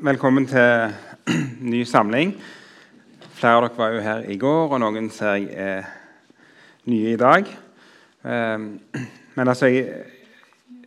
[0.00, 0.94] Velkommen til
[1.72, 2.30] ny samling.
[3.36, 5.88] Flere av dere var jo her i går, og noen ser jeg er
[6.88, 7.50] nye i dag.
[8.24, 8.62] Ehm,
[9.34, 10.06] men altså, jeg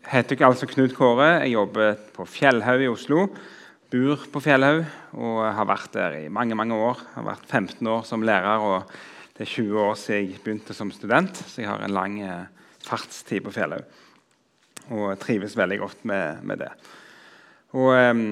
[0.09, 1.27] heter ikke altså Knut Kåre.
[1.43, 3.27] Jeg jobber på Fjellhaug i Oslo.
[3.93, 4.81] Bor på Fjellhaug
[5.13, 7.03] og har vært der i mange mange år.
[7.03, 8.95] Jeg har vært 15 år som lærer, og
[9.37, 11.37] det er 20 år siden jeg begynte som student.
[11.37, 12.49] Så jeg har en lang eh,
[12.81, 13.85] fartstid på Fjellhaug
[14.89, 16.71] og trives veldig godt med, med det.
[17.77, 18.25] Og ehm,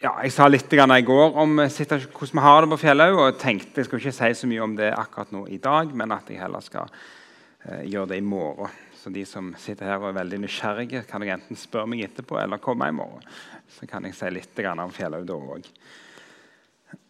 [0.00, 3.18] ja, Jeg sa litt i går om eh, hvordan vi har det på Fjellhaug.
[3.20, 6.14] Og tenkte jeg skal ikke si så mye om det akkurat nå i dag, men
[6.16, 8.72] at jeg heller skal eh, gjøre det i morgen.
[8.96, 12.36] Så de som sitter her og er veldig nysgjerrige, kan jeg enten spørre meg etterpå
[12.40, 13.24] eller komme i morgen.
[13.72, 15.68] Så kan jeg si litt om Fjellhaug da òg.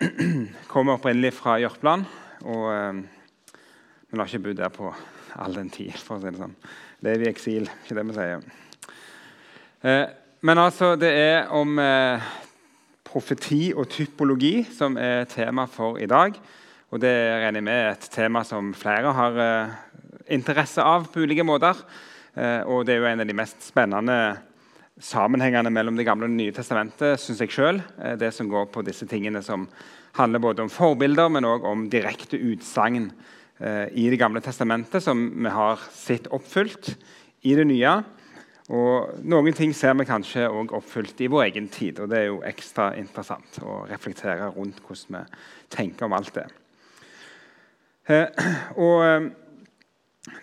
[0.73, 2.11] Kommer opprinnelig fra Jørpeland.
[2.43, 3.01] Og eh,
[4.11, 4.91] vi har ikke bodd der på
[5.39, 6.59] all den tid, for å si det sånn.
[7.07, 8.47] Lever i eksil, ikke det vi sier.
[9.87, 10.05] Eh,
[10.43, 12.31] men altså, det er om eh,
[13.11, 16.37] profeti og typologi som er tema for i dag.
[16.91, 19.75] Og det regner jeg med et tema som flere har eh,
[20.35, 21.79] interesse av på ulike måter.
[22.35, 24.17] Eh, og det er jo en av de mest spennende
[25.01, 27.83] sammenhengene mellom Det gamle og Det nye testamentet, syns jeg sjøl.
[27.99, 29.69] Eh, det som går på disse tingene som
[30.19, 33.13] handler både om forbilder, men òg om direkte utsagn
[33.61, 36.95] i Det gamle testamentet, som vi har sett oppfylt
[37.45, 37.91] i det nye.
[38.71, 41.99] Og Noen ting ser vi kanskje òg oppfylt i vår egen tid.
[41.99, 45.23] og Det er jo ekstra interessant å reflektere rundt hvordan vi
[45.75, 46.47] tenker om alt det.
[48.11, 48.27] Eh,
[48.79, 49.27] og eh,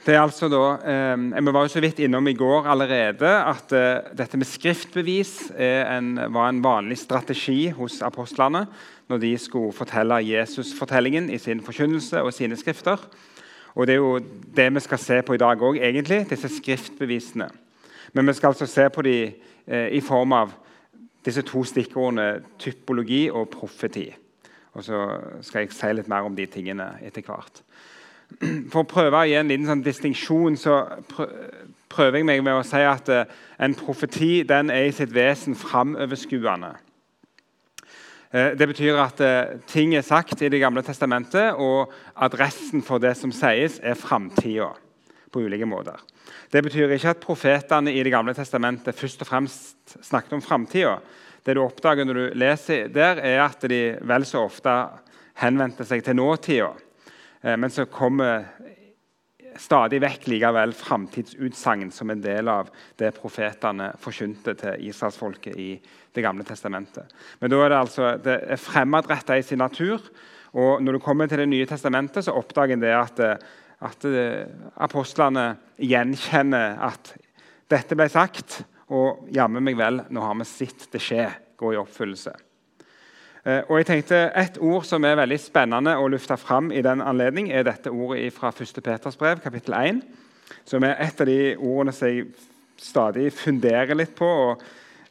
[0.04, 3.72] det er altså da, eh, Vi var jo så vidt innom i går allerede at
[3.72, 8.66] eh, dette med skriftbevis en, var en vanlig strategi hos apostlene
[9.08, 13.00] når de skulle fortelle Jesus-fortellingen i sin forkynnelse og sine skrifter.
[13.76, 14.20] Og Det er jo
[14.56, 15.80] det vi skal se på i dag òg,
[16.28, 17.48] disse skriftbevisene.
[18.14, 19.34] Men vi skal altså se på dem
[19.68, 20.54] eh, i form av
[21.26, 24.08] disse to stikkordene typologi og profeti.
[24.78, 25.04] Og så
[25.42, 27.64] skal jeg si litt mer om de tingene etter hvert.
[28.72, 30.82] For å prøve å gi en liten sånn distinksjon så
[31.92, 33.30] prøver jeg meg med å si at eh,
[33.64, 36.74] en profeti den er i sitt vesen framoverskuende.
[38.32, 39.24] Eh, det betyr at
[39.72, 44.76] ting er sagt i Det gamle testamentet, og adressen for det som sies, er framtida
[45.32, 46.00] på ulike måter.
[46.52, 50.98] Det betyr ikke at profetene i Det gamle testamentet først og fremst snakket om framtida.
[51.44, 54.74] Det du oppdager når du leser der, er at de vel så ofte
[55.40, 56.74] henvendte seg til nåtida.
[57.42, 58.48] Eh, men så kommer
[59.58, 65.72] stadig vekk likevel framtidsutsagn som en del av det profetene forkynte til israelsfolket i
[66.18, 67.12] Det gamle testamentet.
[67.40, 70.02] Men da er det altså det er fremadretta i sin natur.
[70.58, 73.38] Og når du kommer til Det nye testamentet, så oppdager en det at eh,
[73.86, 74.48] at eh,
[74.82, 77.14] apostlene gjenkjenner at
[77.70, 81.28] dette ble sagt, og jammen meg vel, nå har vi sett det skje,
[81.60, 82.34] gå i oppfyllelse.
[83.48, 87.04] Eh, og jeg tenkte Et ord som er veldig spennende å lufte fram i den
[87.04, 88.82] anledning, er dette ordet fra 1.
[88.84, 90.02] Peters brev, kapittel 1,
[90.66, 92.28] som er et av de ordene som jeg
[92.78, 94.30] stadig funderer litt på.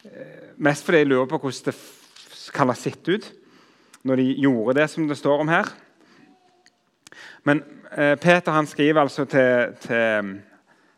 [0.05, 3.26] eh, Mest fordi jeg lurer på hvordan det kan ha sett ut
[4.06, 5.66] når de gjorde det som det står om her.
[7.44, 7.62] Men
[7.94, 10.32] Peter han skriver altså til, til, mm,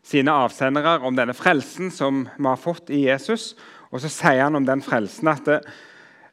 [0.03, 3.53] sine avsendere om denne frelsen som vi har fått i Jesus.
[3.89, 5.59] Og så sier han om den frelsen at det,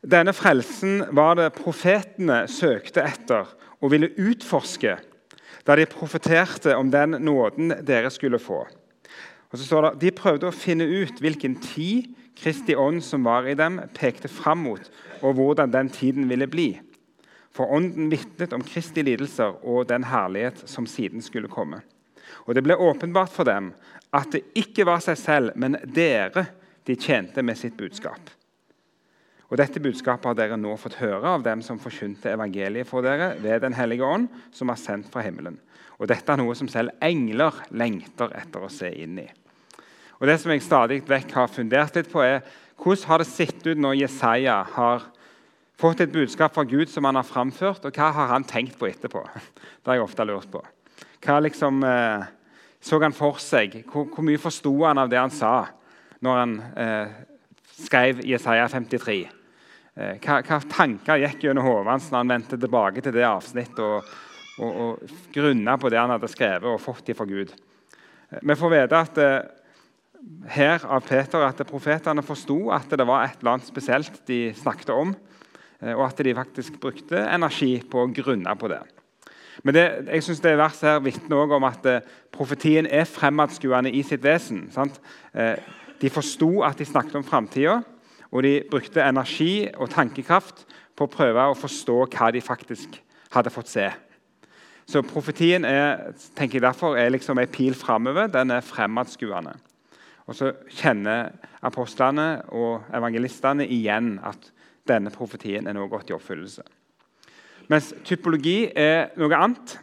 [0.06, 3.48] denne frelsen var det profetene søkte etter
[3.80, 4.96] og ville utforske
[5.66, 8.60] da de profeterte om den nåden dere skulle få.
[9.50, 13.48] Og så står det, De prøvde å finne ut hvilken tid Kristi ånd som var
[13.48, 14.90] i dem, pekte fram mot,
[15.24, 16.68] og hvordan den tiden ville bli.
[17.56, 21.80] For Ånden vitnet om Kristi lidelser og den herlighet som siden skulle komme.
[22.46, 23.72] Og Det ble åpenbart for dem
[24.14, 26.46] at det ikke var seg selv, men dere
[26.86, 28.20] de tjente med sitt budskap.
[29.50, 33.34] Og Dette budskapet har dere nå fått høre av dem som forkynte evangeliet for dere
[33.42, 35.58] ved Den hellige ånd, som er sendt fra himmelen.
[35.98, 39.28] Og Dette er noe som selv engler lengter etter å se inn i.
[40.20, 42.42] Og Det som jeg stadig vekk har fundert litt på, er
[42.76, 45.06] hvordan har det sett ut når Jesaja har
[45.80, 48.88] fått et budskap fra Gud som han har framført, og hva har han tenkt på
[48.88, 49.22] etterpå?
[49.82, 50.62] Det har jeg ofte lurt på.
[51.24, 52.26] Hva liksom eh,
[52.86, 53.80] så han for seg?
[53.90, 55.54] Hvor, hvor mye forsto han av det han sa
[56.22, 57.16] når han eh,
[57.82, 59.18] skrev Jesaja 53?
[59.96, 63.80] Eh, hva, hva, tanker gikk gjennom hodet hans når han vendte tilbake til det avsnittet
[63.82, 64.10] og,
[64.60, 67.54] og, og grunna på det han hadde skrevet og fått det fra Gud?
[68.30, 69.38] Eh, vi får vite at eh,
[70.52, 74.92] her av Peter at profetene forsto at det var et eller annet spesielt de snakket
[74.94, 75.14] om.
[75.82, 78.82] Eh, og at de faktisk brukte energi på å grunne på det.
[79.64, 84.02] Men det, jeg synes det verset her vitner om at eh, profetien er fremadskuende i
[84.06, 84.66] sitt vesen.
[84.74, 85.00] Sant?
[85.34, 85.56] Eh,
[86.00, 87.82] de forsto at de snakket om framtida,
[88.30, 92.98] Og de brukte energi og tankekraft på å prøve å forstå hva de faktisk
[93.32, 93.86] hadde fått se.
[94.86, 98.26] Så profetien er, tenker jeg derfor, er liksom en pil framover.
[98.26, 99.54] Den er fremadskuende.
[100.26, 101.32] Og så kjenner
[101.62, 104.50] apostlene og evangelistene igjen at
[104.88, 106.64] denne profetien er nå gått i oppfyllelse.
[107.72, 109.78] Mens typologi er noe annet.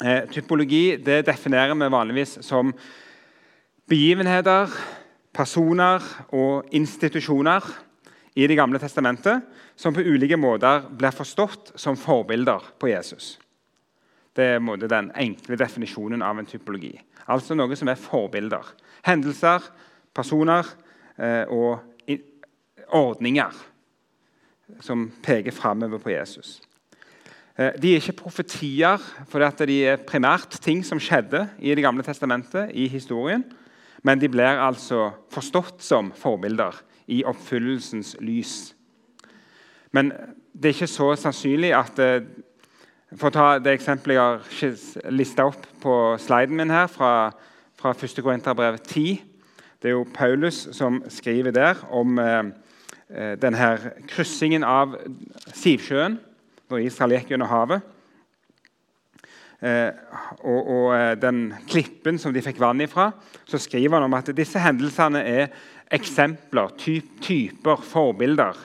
[0.00, 2.72] Eh, typologi definerer vi vanligvis som
[3.88, 4.72] begivenheter,
[5.36, 7.64] personer og institusjoner
[8.36, 9.42] i Det gamle testamentet
[9.76, 13.38] som på ulike måter blir forstått som forbilder på Jesus.
[14.36, 17.00] Det er den enkle definisjonen av en typologi.
[17.28, 18.64] Altså noe som er forbilder.
[19.04, 19.62] Hendelser,
[20.12, 20.66] personer
[21.16, 21.80] eh, og
[22.92, 23.52] ordninger
[24.80, 26.60] som peker framover på Jesus.
[27.56, 32.02] Eh, de er ikke profetier, for de er primært ting som skjedde i Det gamle
[32.02, 33.44] testamentet, i historien.
[34.02, 38.74] Men de blir altså forstått som forbilder i oppfyllelsens lys.
[39.92, 40.12] Men
[40.52, 42.20] det er ikke så sannsynlig at eh,
[43.16, 47.30] For å ta det eksempelet jeg har lista opp på sliden min her, fra,
[47.78, 48.18] fra 1.
[48.18, 49.22] Korinterbrev 10.
[49.80, 52.50] Det er jo Paulus som skriver der om eh,
[53.06, 53.66] denne
[54.10, 54.96] kryssingen av
[55.54, 56.16] Sivsjøen,
[56.70, 57.84] når Israel gikk under havet.
[59.64, 59.88] Eh,
[60.44, 63.08] og, og, eh, den klippen som de fikk vann ifra,
[63.48, 65.46] så skriver han om at disse hendelsene er
[65.96, 68.58] eksempler, typ, typer, forbilder.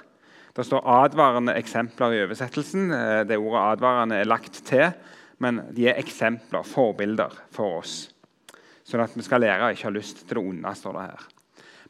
[0.52, 2.92] Det står advarende eksempler i oversettelsen.
[2.92, 4.92] Eh, det ordet 'advarende' er lagt til,
[5.40, 8.12] men de er eksempler, forbilder, for oss.
[8.84, 10.76] Sånn at vi skal lære å ikke ha lyst til det onde.
[10.76, 11.24] står det her.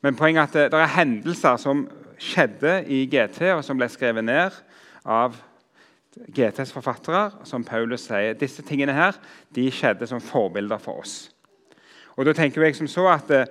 [0.03, 1.87] Men poenget er at det er hendelser som
[2.21, 4.53] skjedde i GT, og som ble skrevet ned
[5.07, 5.39] av
[6.11, 9.17] GTs forfattere, som Paulus sier, disse tingene her,
[9.55, 11.15] de skjedde som forbilder for oss.
[12.19, 13.47] Og da tenker jeg som så at eh,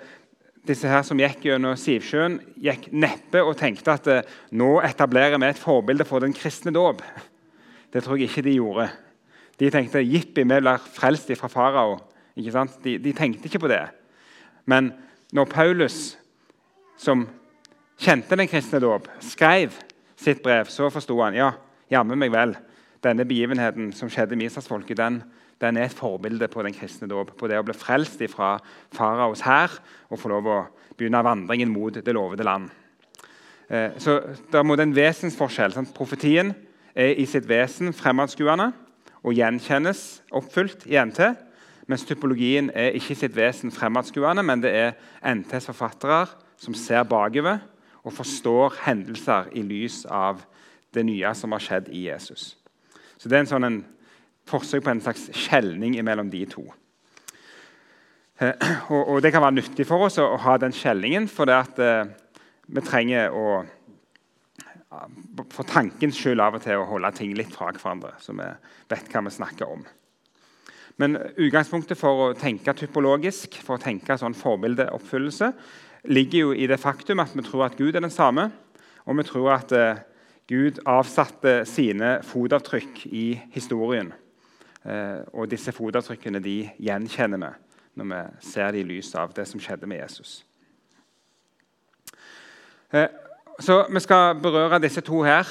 [0.68, 5.48] disse her som gikk gjennom Sivsjøen, gikk neppe og tenkte at eh, nå etablerer vi
[5.48, 7.00] et forbilde for den kristne dåp.
[7.90, 8.90] Det tror jeg ikke de gjorde.
[9.60, 11.98] De tenkte jippi, vi blir frelst fra farao.
[12.36, 13.82] De, de tenkte ikke på det.
[14.68, 14.92] Men
[15.36, 15.98] når Paulus,
[17.00, 17.26] som
[18.00, 19.74] kjente den kristne dåp, skrev
[20.20, 21.52] sitt brev, så forsto han ja,
[21.92, 22.54] jammen meg vel,
[23.04, 25.20] denne begivenheten som skjedde med Israelsfolket, den,
[25.60, 27.34] den er et forbilde på den kristne dåp.
[27.36, 28.54] På det å bli frelst fra
[28.96, 29.72] faraos hær
[30.08, 30.58] og få lov å
[30.96, 32.68] begynne vandringen mot det lovede land.
[33.68, 34.20] Eh, så
[34.50, 35.72] Det er en vesensforskjell.
[35.72, 35.94] Sant?
[35.94, 36.54] Profetien
[36.94, 38.72] er i sitt vesen fremadskuende
[39.22, 41.20] og gjenkjennes oppfylt i NT.
[41.86, 44.92] Mens typologien er ikke i sitt vesen fremadskuende, men det er
[45.24, 46.26] NTs forfattere
[46.60, 47.60] som ser bakover
[48.10, 50.42] og forstår hendelser i lys av
[50.94, 52.56] det nye som har skjedd i Jesus.
[53.16, 53.82] Så Det er en sånn en
[54.50, 56.64] forsøk på en slags skjelning mellom de to.
[58.40, 58.54] Eh,
[58.92, 61.78] og, og, Det kan være nyttig for oss å, ha den skjelningen, for det at
[61.84, 62.10] eh,
[62.66, 63.60] vi trenger å
[65.54, 68.48] for tankens skyld av og til å holde ting litt fra hverandre, så vi
[68.90, 69.84] vet hva vi snakker om.
[70.98, 75.52] Men utgangspunktet for å tenke typologisk, for å tenke sånn forbildeoppfyllelse,
[76.04, 78.50] ligger jo i det faktum at vi tror at Gud er den samme,
[79.04, 80.02] og vi tror at eh,
[80.50, 84.12] Gud avsatte sine fotavtrykk i historien.
[84.84, 87.50] Eh, og disse fotavtrykkene de gjenkjenner vi
[88.00, 90.44] når vi ser det i lys av det som skjedde med Jesus.
[92.92, 93.08] Eh,
[93.60, 95.44] så Vi skal berøre disse to her.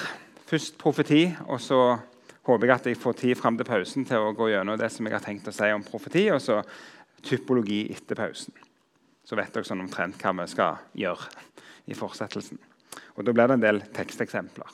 [0.48, 1.98] Først profeti, og så
[2.44, 5.06] håper jeg at jeg får tid fram til pausen til å gå gjennom det som
[5.06, 6.64] jeg har tenkt å si om profeti, og så
[7.22, 8.54] typologi etter pausen.
[9.30, 11.28] Så vet dere sånn omtrent hva vi skal gjøre
[11.86, 12.58] i fortsettelsen.
[13.14, 14.70] Og Da blir det en del teksteksempler.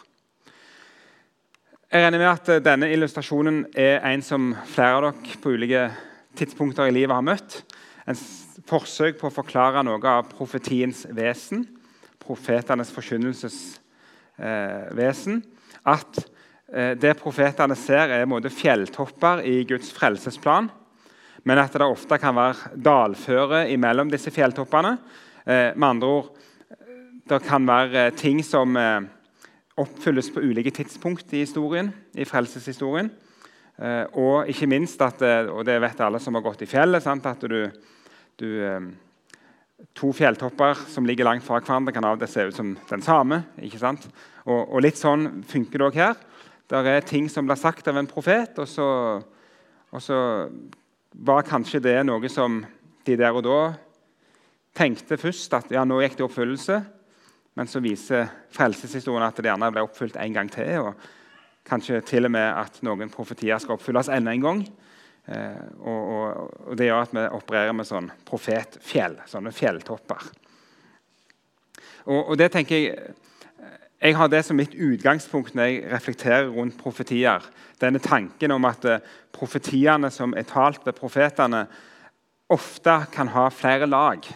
[1.92, 5.92] Jeg regner med at denne illustrasjonen er en som flere av dere på ulike
[6.40, 7.64] tidspunkter i livet har møtt.
[8.08, 8.16] En
[8.70, 11.68] forsøk på å forklare noe av profetiens vesen,
[12.24, 15.36] profetenes forkynnelsesvesen.
[15.36, 15.42] Eh,
[15.84, 16.30] at
[16.72, 20.72] eh, det profetene ser, er måte, fjelltopper i Guds frelsesplan.
[21.46, 24.96] Men at det ofte kan være dalføre imellom disse fjelltoppene.
[25.46, 26.32] Eh, med andre ord,
[27.30, 29.06] det kan være ting som eh,
[29.78, 33.12] oppfylles på ulike tidspunkt i historien, i frelseshistorien.
[33.78, 37.04] Eh, og ikke minst at, eh, og det vet alle som har gått i fjellet,
[37.04, 37.60] sant, at du,
[38.40, 38.94] du, eh,
[39.96, 43.02] To fjelltopper som ligger langt fra hverandre, kan av og til se ut som den
[43.04, 43.42] samme.
[43.62, 44.08] ikke sant?
[44.46, 46.16] Og, og litt sånn funker det òg her.
[46.72, 48.88] Det er ting som blir sagt av en profet, og så,
[49.92, 50.18] og så
[51.24, 52.60] var kanskje det noe som
[53.06, 53.60] de der og da
[54.76, 56.80] tenkte først at ja, nå gikk det i oppfyllelse.
[57.56, 60.90] Men så viser frelseshistorien at det gjerne ble oppfylt en gang til.
[60.90, 61.06] og
[61.66, 64.66] Kanskje til og med at noen profetier skal oppfylles enda en gang.
[65.26, 66.26] Eh, og, og,
[66.68, 70.28] og, Det gjør at vi opererer med sånn profetfjell, sånne fjelltopper.
[72.06, 73.16] Og, og det tenker Jeg
[74.02, 77.44] jeg har det som mitt utgangspunkt når jeg reflekterer rundt profetier.
[77.80, 79.04] Denne tanken om at eh,
[79.36, 81.66] profetiene som er talt ved profetene,
[82.52, 84.28] ofte kan ha flere lag.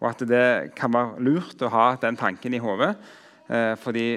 [0.00, 2.92] Og at det kan være lurt å ha den tanken i hodet,
[3.48, 4.08] eh, fordi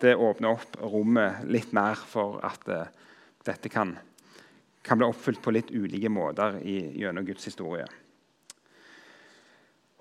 [0.00, 2.88] det åpner opp rommet litt mer for at eh,
[3.44, 3.96] dette kan,
[4.82, 7.86] kan, bli oppfylt på litt ulike måter i, gjennom Guds historie.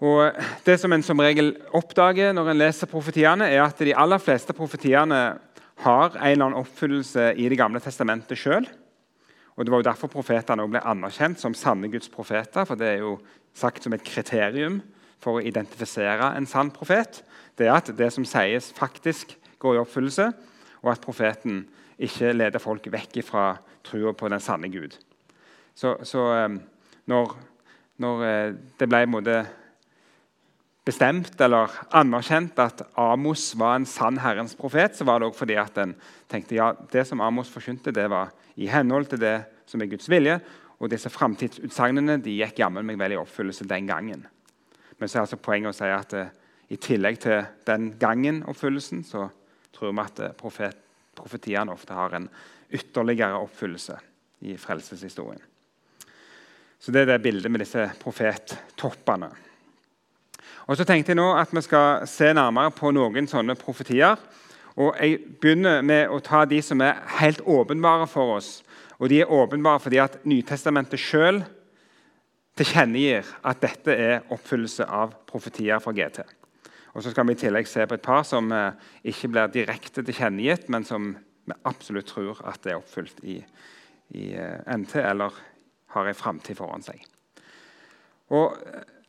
[0.03, 4.19] Og Det som en som regel oppdager når en leser profetiene, er at de aller
[4.19, 5.19] fleste profetiene
[5.83, 8.67] har en eller annen oppfyllelse i Det gamle testamentet sjøl.
[9.55, 12.65] Det var jo derfor profetene ble anerkjent som sanne Guds profeter.
[12.65, 13.19] for Det er jo
[13.53, 14.81] sagt som et kriterium
[15.19, 17.23] for å identifisere en sann profet.
[17.55, 20.33] Det er at det som sies, faktisk går i oppfyllelse,
[20.81, 21.67] og at profeten
[21.99, 24.97] ikke leder folk vekk fra trua på den sanne Gud.
[25.75, 26.57] Så, så eh,
[27.05, 27.37] når,
[27.97, 29.45] når, eh, det ble en måte
[30.83, 35.55] bestemt eller anerkjent at Amos var en sann Herrens profet, så var det også fordi
[35.59, 35.95] at en
[36.31, 39.37] tenkte ja, det som Amos forkynte, det var i henhold til det
[39.69, 40.39] som er Guds vilje.
[40.83, 44.25] Og disse framtidsutsagnene gikk jammen meg vel i oppfyllelse den gangen.
[44.99, 46.33] Men så er altså poenget å si at uh,
[46.73, 49.29] i tillegg til den gangen oppfyllelsen, så
[49.75, 50.75] tror vi at uh, profet,
[51.15, 52.27] profetiene ofte har en
[52.73, 53.95] ytterligere oppfyllelse
[54.49, 55.41] i frelseshistorien.
[56.83, 59.29] Så det er det bildet med disse profettoppene.
[60.67, 64.15] Og så tenkte jeg nå at Vi skal se nærmere på noen sånne profetier.
[64.75, 68.63] Og Jeg begynner med å ta de som er helt åpenbare for oss.
[68.99, 71.43] Og De er åpenbare fordi at Nytestamentet sjøl
[72.57, 76.21] tilkjennegir at dette er oppfyllelse av profetier fra GT.
[76.93, 78.75] Og så skal vi i tillegg se på et par som eh,
[79.09, 83.39] ikke blir direkte tilkjennegitt, men som vi absolutt tror at det er oppfylt i,
[84.13, 85.33] i eh, NT, eller
[85.95, 87.01] har en framtid foran seg.
[88.33, 88.53] Og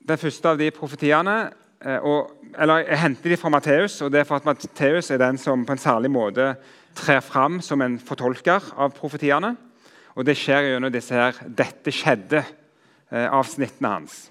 [0.04, 1.34] den første av de profetiene
[1.80, 5.18] eh, og, eller Jeg henter de fra Matteus, og det er for at Matteus er
[5.22, 6.54] den som på en særlig måte
[6.94, 9.56] trer fram som en fortolker av profetiene.
[10.14, 14.30] Og Det skjer gjennom disse her 'dette skjedde'-avsnittene eh, hans.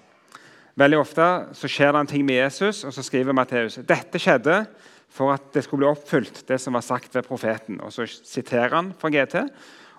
[0.76, 4.66] Veldig ofte så skjer det en ting med Jesus, og så skriver Matteus 'dette skjedde'
[5.14, 7.80] for at det skulle bli oppfylt, det som var sagt ved profeten.
[7.80, 9.48] Og Så siterer han fra GT,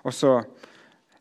[0.04, 0.42] og så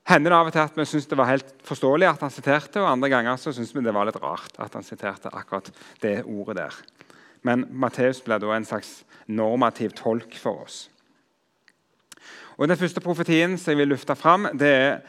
[0.06, 2.82] hender det av og til at vi syns det var helt forståelig at han siterte,
[2.82, 5.72] og andre ganger så syns vi det var litt rart at han siterte akkurat
[6.04, 6.78] det ordet der.
[7.46, 10.86] Men Matteus blir da en slags normativ tolk for oss.
[12.58, 15.02] Og Den første profetien som jeg vil løfte fram, det er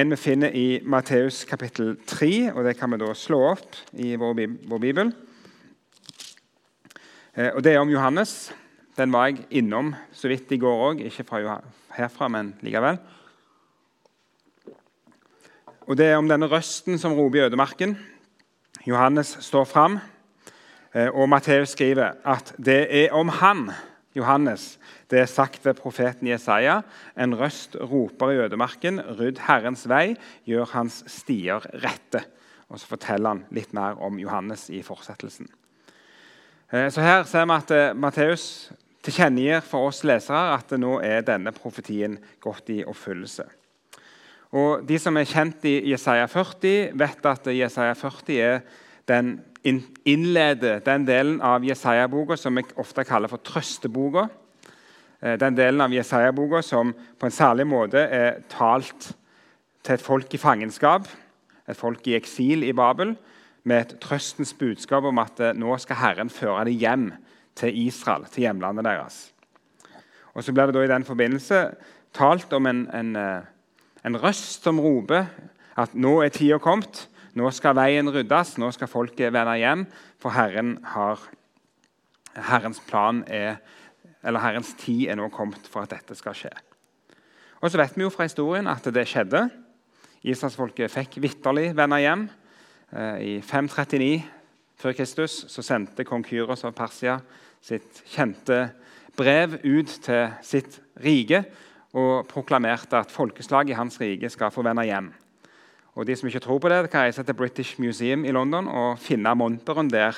[0.00, 2.52] en vi finner i Matteus kapittel 3.
[2.54, 4.34] og Det kan vi da slå opp i vår,
[4.68, 5.12] vår bibel.
[7.36, 8.52] Eh, og Det er om Johannes.
[8.98, 11.04] Den var jeg innom så vidt i går òg.
[11.06, 11.60] Ikke fra
[11.94, 12.98] herfra, men likevel.
[15.88, 17.94] Og Det er om denne røsten som roper i ødemarken.
[18.86, 19.98] Johannes står fram,
[20.94, 23.70] eh, og Matteus skriver at det er om han,
[24.14, 24.78] Johannes,
[25.10, 26.82] det er sagt ved profeten Jesaja.
[27.16, 32.20] En røst roper i ødemarken, rydd Herrens vei, gjør hans stier rette.
[32.68, 35.48] Og Så forteller han litt mer om Johannes i fortsettelsen.
[36.72, 41.22] Eh, så Her ser vi at eh, Matteus tilkjennegir for oss lesere at nå er
[41.22, 43.48] denne profetien gått i oppfyllelse.
[44.52, 48.60] Og De som er kjent i Jesaja 40, vet at Jesaja 40 er
[49.08, 49.38] den
[50.08, 54.28] innleder den delen av Jesaja-boka som vi ofte kaller for trøsteboka.
[55.20, 59.10] Eh, den delen av Jesaja-boka som på en særlig måte er talt
[59.82, 61.08] til et folk i fangenskap,
[61.68, 63.16] et folk i eksil i Babel,
[63.64, 67.10] med et trøstens budskap om at eh, nå skal Herren føre dem hjem
[67.58, 69.32] til Israel, til hjemlandet deres.
[70.34, 71.62] Og Så blir det da i den forbindelse
[72.14, 73.48] talt om en, en eh,
[74.08, 75.28] en røst som roper
[75.78, 77.04] at nå er tida kommet,
[77.36, 79.84] nå skal veien ryddes, nå skal folket vende hjem,
[80.18, 81.20] for Herren har,
[82.34, 83.60] Herrens plan er,
[84.24, 86.54] eller Herrens tid er nå kommet for at dette skal skje.
[87.60, 89.48] Og så vet vi jo fra historien at det skjedde.
[90.22, 92.26] Israelsfolket fikk vitterlig vende hjem.
[92.94, 94.22] Eh, I 539
[94.78, 97.18] før Kristus så sendte kong Kyros av Persia
[97.62, 98.68] sitt kjente
[99.18, 101.42] brev ut til sitt rike
[101.96, 105.12] og proklamerte at folkeslaget i hans rike skal få vende hjem.
[105.98, 108.98] Og De som ikke tror på det, kan reise til British Museum i London og
[109.02, 110.16] finne monteren der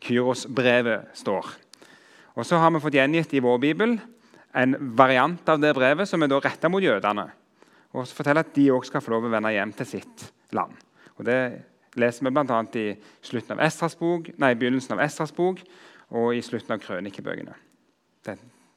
[0.00, 1.54] Kyros-brevet står.
[2.34, 4.00] Og Så har vi fått gjengitt i vår bibel
[4.54, 7.30] en variant av det brevet som er da retta mot jødene.
[7.92, 10.72] Og så forteller at de òg skal få lov å vende hjem til sitt land.
[11.16, 11.64] Og Det
[11.96, 12.62] leser vi bl.a.
[12.74, 15.60] i slutten av Estras bok, nei, begynnelsen av Estras bok
[16.10, 17.56] og i slutten av krønikebøkene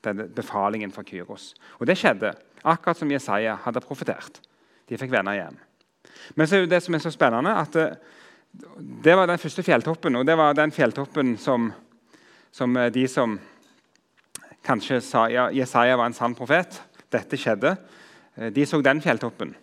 [0.06, 1.54] denne befalingen fra Kyros.
[1.80, 2.34] Og Det skjedde,
[2.64, 4.40] akkurat som Jesaja hadde profetert.
[4.90, 5.58] De fikk vende hjem.
[6.36, 7.88] Men så er det som er så spennende, at det,
[9.06, 10.16] det var den første fjelltoppen.
[10.16, 11.72] Og det var den fjelltoppen som,
[12.52, 13.38] som eh, de som
[14.66, 16.80] kanskje sa ja, Jesaja var en sann profet.
[17.14, 17.76] Dette skjedde.
[18.36, 19.56] Eh, de så den fjelltoppen.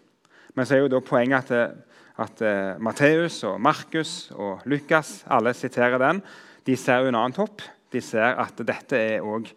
[0.55, 1.77] Men så er jo da poenget at,
[2.21, 2.43] at
[2.77, 6.21] Matteus og Markus og Lukas alle siterer den.
[6.67, 7.65] De ser jo en annen topp.
[7.93, 9.49] De ser at dette er òg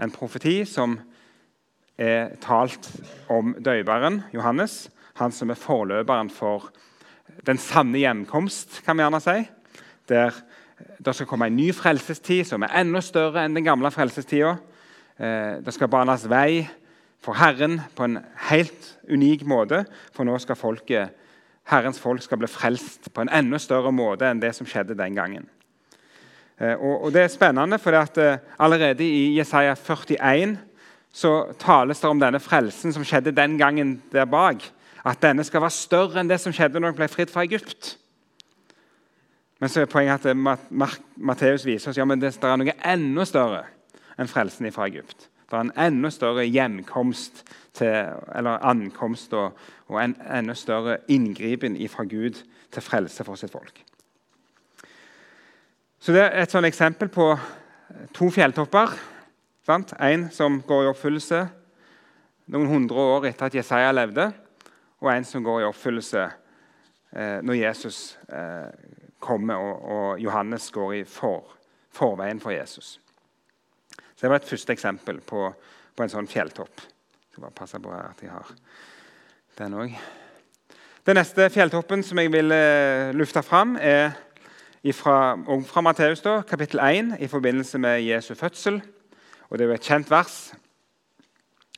[0.00, 0.98] en profeti som
[1.98, 2.88] er talt
[3.30, 4.88] om døyveren Johannes.
[5.20, 6.70] Han som er forløperen for
[7.46, 9.38] den sanne hjemkomst, kan vi gjerne si.
[10.10, 10.34] Der
[11.04, 14.56] det skal komme en ny frelsestid som er enda større enn den gamle frelsestida.
[15.18, 16.64] Eh, det skal banes vei
[17.24, 18.18] for Herren på en
[18.50, 19.84] helt unik måte.
[20.14, 21.14] For nå skal folket,
[21.70, 25.16] Herrens folk skal bli frelst på en enda større måte enn det som skjedde den
[25.16, 25.46] gangen.
[26.60, 30.58] Eh, og, Det er spennende, for eh, allerede i Jesaja 41
[31.12, 34.62] så tales det om denne frelsen som skjedde den gangen der bak.
[35.04, 37.98] At denne skal være større enn det som skjedde når de ble fritt fra Egypt.
[39.60, 40.36] Men så er poenget at
[41.16, 43.62] Matteus viser oss ja, det er noe enda større
[44.18, 45.28] enn frelsen fra Egypt.
[45.50, 47.44] Det er en enda større hjemkomst
[47.78, 49.54] til, eller ankomst og,
[49.86, 52.42] og en enda større inngripen fra Gud
[52.72, 53.84] til frelse for sitt folk.
[56.04, 57.30] Så Det er et sånn eksempel på
[58.12, 58.90] to fjelltopper.
[59.64, 59.94] Sant?
[59.96, 61.38] En som går i oppfyllelse
[62.52, 64.26] noen hundre år etter at Jesaja levde,
[65.00, 68.68] og en som går i oppfyllelse eh, når Jesus eh,
[69.16, 71.54] kommer, og, og, Johannes går i for,
[71.88, 72.98] forveien for Jesus.
[73.96, 75.46] Så Det var et første eksempel på,
[75.96, 76.84] på en sånn fjelltopp.
[76.84, 78.52] Jeg skal bare passe på at jeg har
[79.62, 79.96] den òg.
[81.08, 84.12] Den neste fjelltoppen som jeg vil eh, lufte fram, er
[84.84, 85.36] ifra,
[85.66, 88.82] fra Matteus, kapittel 1, i forbindelse med Jesu fødsel.
[89.48, 90.54] Og Det er jo et kjent vers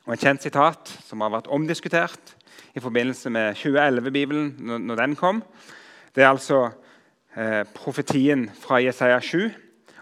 [0.05, 2.35] og et kjent sitat som har vært omdiskutert
[2.75, 5.43] i forbindelse med 2011-bibelen, når den kom.
[6.15, 6.69] Det er altså
[7.35, 9.51] eh, profetien fra Jesaja 7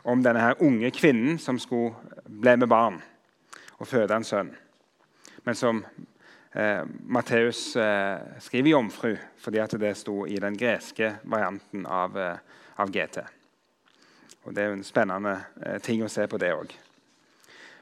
[0.04, 1.96] om denne her unge kvinnen som skulle
[2.26, 3.02] bli med barn
[3.80, 4.52] og føde en sønn.
[5.46, 5.82] Men som
[6.56, 12.38] eh, Matteus eh, skriver jomfru, fordi at det sto i den greske varianten av, eh,
[12.78, 13.22] av GT.
[14.46, 15.36] Og Det er jo en spennende
[15.66, 16.74] eh, ting å se på det òg.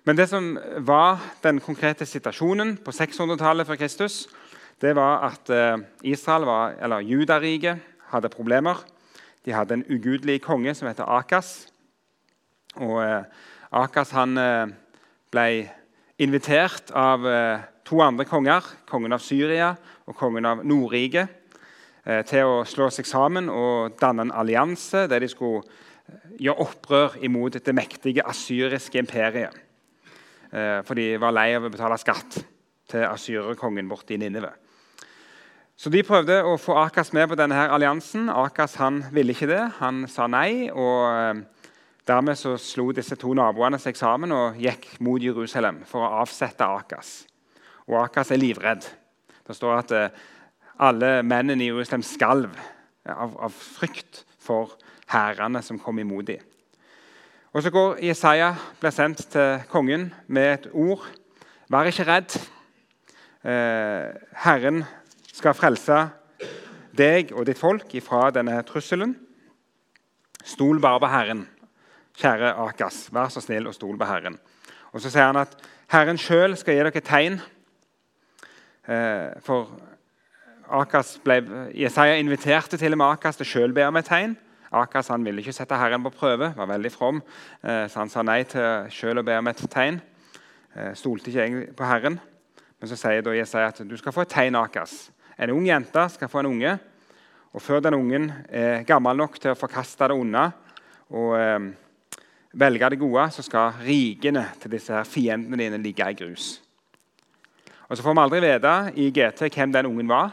[0.03, 0.53] Men det som
[0.84, 4.23] var den konkrete situasjonen på 600-tallet før Kristus,
[4.79, 8.79] det var at eh, Israel, var, eller Judariket, hadde problemer.
[9.43, 11.67] De hadde en ugudelig konge som heter Akas.
[12.79, 13.23] Og eh,
[13.73, 14.38] Akas han
[15.34, 15.45] ble
[16.21, 17.25] invitert av
[17.84, 19.71] to andre konger, kongen av Syria
[20.06, 21.42] og kongen av Nordriket,
[22.04, 27.16] til å slå seg sammen og danne en allianse der de skulle eh, gjøre opprør
[27.24, 29.56] imot det mektige asyriske imperiet.
[30.52, 32.42] Eh, for de var lei av å betale skatt
[32.92, 34.52] til asyrerkongen borte i Ninive.
[35.80, 38.28] Så De prøvde å få Akas med på denne her alliansen.
[38.30, 39.63] Akas han ville ikke det.
[39.80, 40.70] Han sa nei.
[40.70, 41.42] og eh,
[42.04, 46.68] Dermed så slo disse to naboene seg sammen og gikk mot Jerusalem for å avsette
[46.68, 47.24] Akas.
[47.88, 48.84] Og Akas er livredd.
[49.48, 50.24] Det står at eh,
[50.84, 52.58] alle mennene i Jerusalem skalv
[53.08, 54.76] av, av frykt for
[55.12, 56.41] hærene som kom imot dem.
[57.54, 61.06] Og Så går Jesaja, blir sendt til kongen med et ord.
[61.69, 62.34] Vær ikke redd.
[63.46, 64.10] Eh,
[64.41, 64.82] Herren
[65.30, 66.00] skal frelse
[66.98, 69.13] deg og ditt folk ifra denne trusselen.
[70.43, 71.46] Stol bare på Herren,
[72.17, 73.06] kjære Akas.
[73.13, 74.39] Vær så snill og stol på Herren.
[74.91, 75.54] Og Så sier han at
[75.93, 77.41] Herren sjøl skal gi dere tegn.
[78.89, 79.69] Eh, for
[80.71, 81.41] Akas ble,
[81.76, 84.36] Jesaja inviterte til og med Akas til sjøl å be om et tegn.
[84.73, 87.21] Akas han ville ikke sette Herren på prøve, var veldig from,
[87.62, 89.99] eh, så han sa nei til sjøl å be om et tegn.
[90.76, 92.19] Eh, stolte ikke egentlig på Herren.
[92.80, 95.12] Men så sier da Jesaja at du skal få et tegn, Akas.
[95.38, 96.80] En ung jente skal få en unge.
[97.54, 100.52] Og før den ungen er gammel nok til å forkaste det onde
[101.13, 101.69] og eh,
[102.54, 106.62] velge det gode, så skal rikene til disse her fiendene dine ligge i grus.
[107.89, 110.32] Og Så får vi aldri vite i GT hvem den ungen var.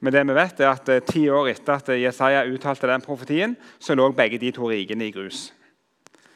[0.00, 3.56] Men det vi vet er at eh, ti år etter at Jesaja uttalte den profetien,
[3.78, 5.48] så lå begge de to rikene i grus.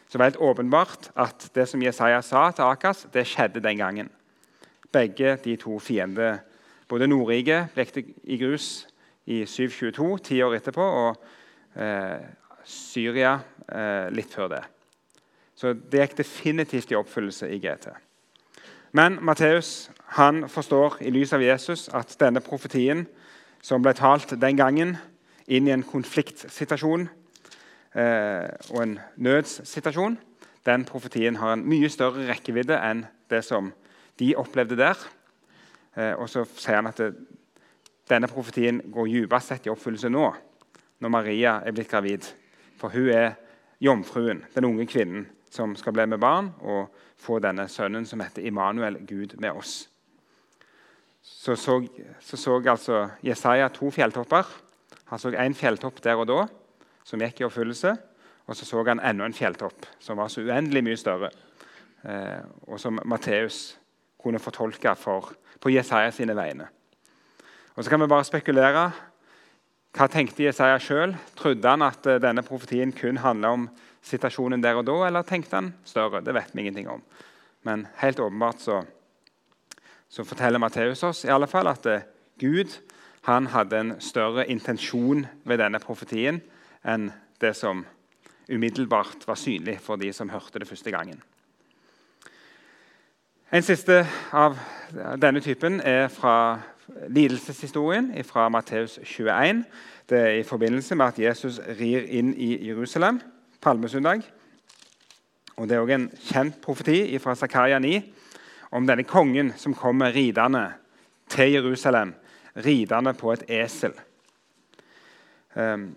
[0.09, 3.79] Så det var helt åpenbart at det som Jesaja sa til Akas, det skjedde den
[3.79, 4.11] gangen.
[4.93, 6.41] Begge de to fiendene
[6.89, 8.87] både Nordriket lekte i grus
[9.25, 12.21] i 722, ti år etterpå, og eh,
[12.69, 13.39] Syria
[13.73, 14.63] eh, litt før det.
[15.57, 17.89] Så det gikk definitivt i oppfyllelse i GT.
[18.93, 19.91] Men Matteus
[20.53, 23.07] forstår i lys av Jesus at denne profetien
[23.63, 24.97] som ble talt den gangen,
[25.47, 27.07] inn i en konfliktsituasjon
[27.99, 30.19] eh, og en nødssituasjon,
[30.67, 33.73] den profetien har en mye større rekkevidde enn det som
[34.21, 34.99] de opplevde der.
[35.97, 37.13] Eh, og så sier han at det,
[38.11, 40.27] denne profetien går dypest sett i oppfyllelse nå,
[41.03, 42.27] når Maria er blitt gravid.
[42.79, 43.35] For hun er
[43.83, 48.47] jomfruen, den unge kvinnen, som skal bli med barn og få denne sønnen som heter
[48.47, 49.92] Immanuel, Gud med oss.
[51.23, 51.87] Så så,
[52.21, 54.47] så, så altså Jesaja to fjelltopper.
[55.07, 56.47] Han så én fjelltopp der og da,
[57.05, 57.95] som gikk i oppfyllelse.
[58.47, 61.31] Og så så han enda en fjelltopp som var så uendelig mye større,
[62.05, 63.79] eh, og som Matteus
[64.23, 66.67] kunne fortolke for, på Jesaja sine vegne.
[67.77, 68.91] Og Så kan vi bare spekulere.
[69.93, 71.15] Hva tenkte Jesaja sjøl?
[71.37, 73.69] Trodde han at eh, denne profetien kun handla om
[74.03, 76.21] situasjonen der og da, eller tenkte han større?
[76.21, 77.03] Det vet vi ingenting om.
[77.63, 78.83] Men helt åpenbart så,
[80.13, 82.05] så forteller Matteus oss i alle fall at eh,
[82.41, 82.75] Gud
[83.25, 86.43] hadde en større intensjon ved denne profetien
[86.85, 87.09] enn
[87.41, 87.85] det som
[88.51, 91.23] umiddelbart var synlig for de som hørte det første gangen.
[93.53, 94.59] En siste av
[95.23, 96.61] denne typen er fra
[97.09, 99.65] lidelseshistorien fra Matteus 21.
[100.09, 103.21] Det er i forbindelse med at Jesus rir inn i Jerusalem
[103.63, 104.23] palmesøndag.
[105.57, 108.03] Og Det er også en kjent profeti fra Zakaria 9
[108.73, 110.73] om denne kongen som kommer ridende
[111.33, 112.15] til Jerusalem,
[112.57, 113.93] ridende på et esel.
[115.55, 115.93] Um,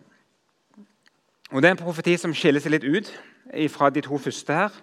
[1.51, 3.11] og Det er en profeti som skiller seg litt ut
[3.71, 4.73] fra de to første her.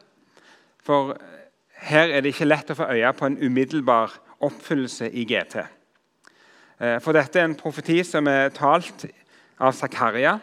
[0.82, 1.16] For
[1.82, 5.58] her er det ikke lett å få øye på en umiddelbar oppfyllelse i GT.
[6.78, 9.04] Eh, for dette er en profeti som er talt
[9.60, 10.38] av Zakaria.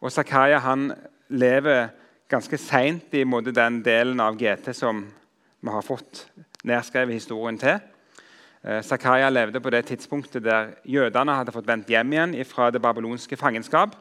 [0.00, 0.90] Og Zakaria han
[1.28, 1.88] lever
[2.28, 5.06] ganske seint i den delen av GT som
[5.60, 6.28] vi har fått
[6.68, 7.78] nedskrevet historien til.
[8.64, 12.82] Eh, Zakaria levde på det tidspunktet der jødene hadde fått vendt hjem igjen fra det
[12.82, 13.94] babylonske fangenskap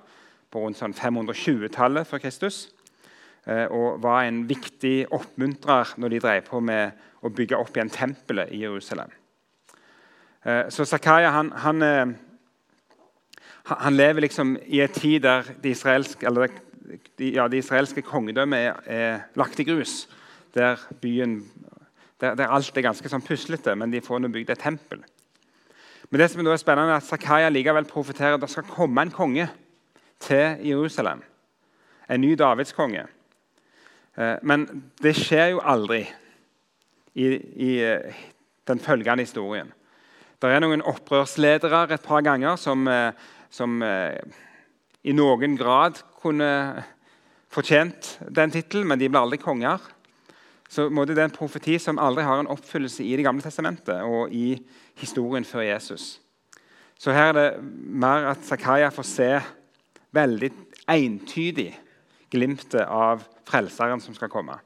[0.51, 2.67] på rundt sånn 520-tallet før Kristus.
[3.47, 7.93] Eh, og var en viktig oppmuntrer når de drev på med å bygge opp igjen
[7.93, 9.13] tempelet i Jerusalem.
[10.43, 12.15] Eh, så Zakaria han, han,
[13.67, 16.33] han, lever liksom i en tid der det israelske,
[17.19, 20.07] de, ja, de israelske kongedømmet er, er, lagt i grus.
[20.55, 21.41] Der, byen,
[22.21, 25.03] der, der alt er ganske sånn puslete, men de får nå bygd et tempel.
[26.09, 29.11] Men det som er spennende er at Zakaria likevel profeterer at det skal komme en
[29.11, 29.49] konge
[30.23, 31.21] til Jerusalem.
[32.09, 33.03] En ny davidskonge.
[34.17, 34.65] Eh, men
[35.03, 36.05] det skjer jo aldri
[37.13, 38.21] i, i eh,
[38.67, 39.73] den følgende historien.
[40.41, 43.11] Det er noen opprørsledere et par ganger som, eh,
[43.49, 46.49] som i noen grad kunne
[47.53, 49.81] fortjent den tittelen, men de ble aldri konger.
[50.67, 54.31] Så det er en profeti som aldri har en oppfyllelse i Det gamle testamentet og
[54.31, 54.57] i
[54.99, 56.19] historien før Jesus.
[56.97, 59.29] Så her er det mer at Zakaria får se
[60.11, 60.51] veldig
[60.89, 61.71] entydig
[62.31, 64.57] glimtet av frelseren som skal komme.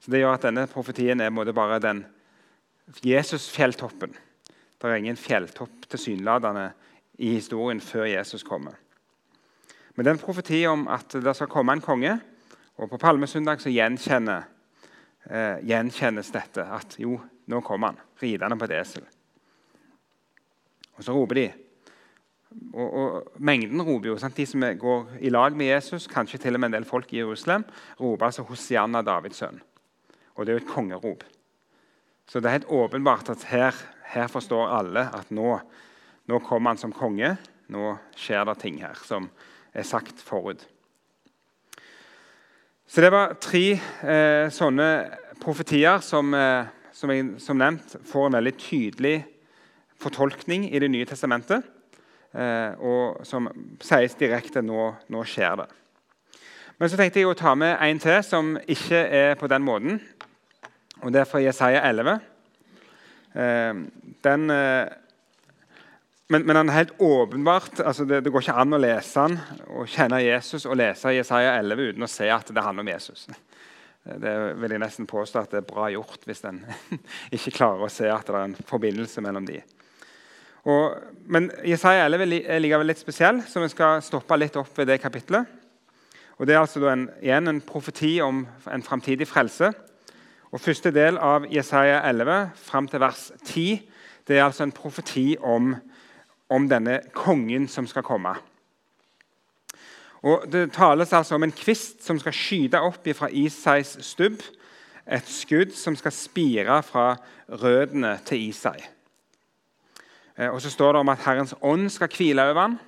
[0.00, 2.04] Så Det gjør at denne profetien er bare den
[3.02, 4.14] Jesus-fjelltoppen.
[4.78, 6.72] Det er ingen fjelltopp tilsynelatende
[7.18, 8.74] i historien før Jesus kommer.
[9.94, 12.18] Men det er en profeti om at det skal komme en konge,
[12.76, 14.44] og på palmesøndag så gjenkjenner,
[15.30, 16.64] eh, gjenkjennes dette.
[16.64, 17.18] At jo,
[17.50, 19.06] nå kommer han, ridende på et esel.
[20.96, 21.46] Og så roper de
[22.72, 24.18] og, og, Mengden roper jo.
[24.20, 24.36] Sant?
[24.36, 27.20] De som går i lag med Jesus, kanskje til og med en del folk i
[27.20, 27.66] Jerusalem,
[28.00, 29.60] roper altså 'Hosianna, Davids sønn'.
[30.34, 31.24] Og det er jo et kongerop.
[32.26, 35.58] Så det er helt åpenbart at her, her forstår alle at nå,
[36.26, 37.36] nå kommer han som konge.
[37.68, 39.30] Nå skjer det ting her som
[39.74, 40.66] er sagt forut.
[42.86, 43.64] Så det var tre
[44.06, 44.88] eh, sånne
[45.42, 49.16] profetier som, eh, som, jeg, som nevnt får en veldig tydelig
[49.98, 51.66] fortolkning i Det nye testamentet.
[52.36, 53.48] Eh, og som
[53.82, 55.66] sies direkte nå, nå skjer det.
[56.78, 59.98] Men så tenkte jeg å ta med en til som ikke er på den måten.
[61.02, 62.20] Og det er fra Jesaja 11.
[63.34, 63.82] Eh,
[64.24, 64.86] den, eh,
[66.28, 69.36] men, men han er helt åpenbart altså det, det, går ikke an å lese han
[69.70, 73.28] og kjenne Jesus og lese Jesaja 11 uten å se at det handler om Jesus.
[74.06, 76.60] Det vil jeg nesten påstå at det er bra gjort hvis en
[77.36, 79.60] ikke klarer å se at det er en forbindelse mellom de.
[80.66, 80.98] Og,
[81.30, 84.98] men Jesaja 11 er likevel litt spesiell, så vi skal stoppe litt opp ved det
[85.02, 85.46] kapitlet.
[86.36, 89.70] Og Det er altså en, igjen en profeti om en framtidig frelse.
[90.50, 93.78] Og Første del av Jesaja 11 fram til vers 10
[94.26, 95.76] det er altså en profeti om,
[96.48, 98.34] om denne kongen som skal komme.
[100.26, 104.42] Og Det tales altså om en kvist som skal skyte opp fra Isais stubb.
[105.06, 107.16] Et skudd som skal spire fra
[107.48, 108.80] røttene til Isai.
[110.36, 112.78] Eh, og så står det om at Herrens ånd skal hvile over ham,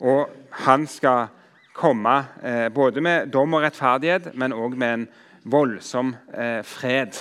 [0.00, 0.30] og
[0.64, 1.28] han skal
[1.74, 5.06] komme eh, både med dom og rettferdighet, men òg med en
[5.44, 7.18] voldsom eh, fred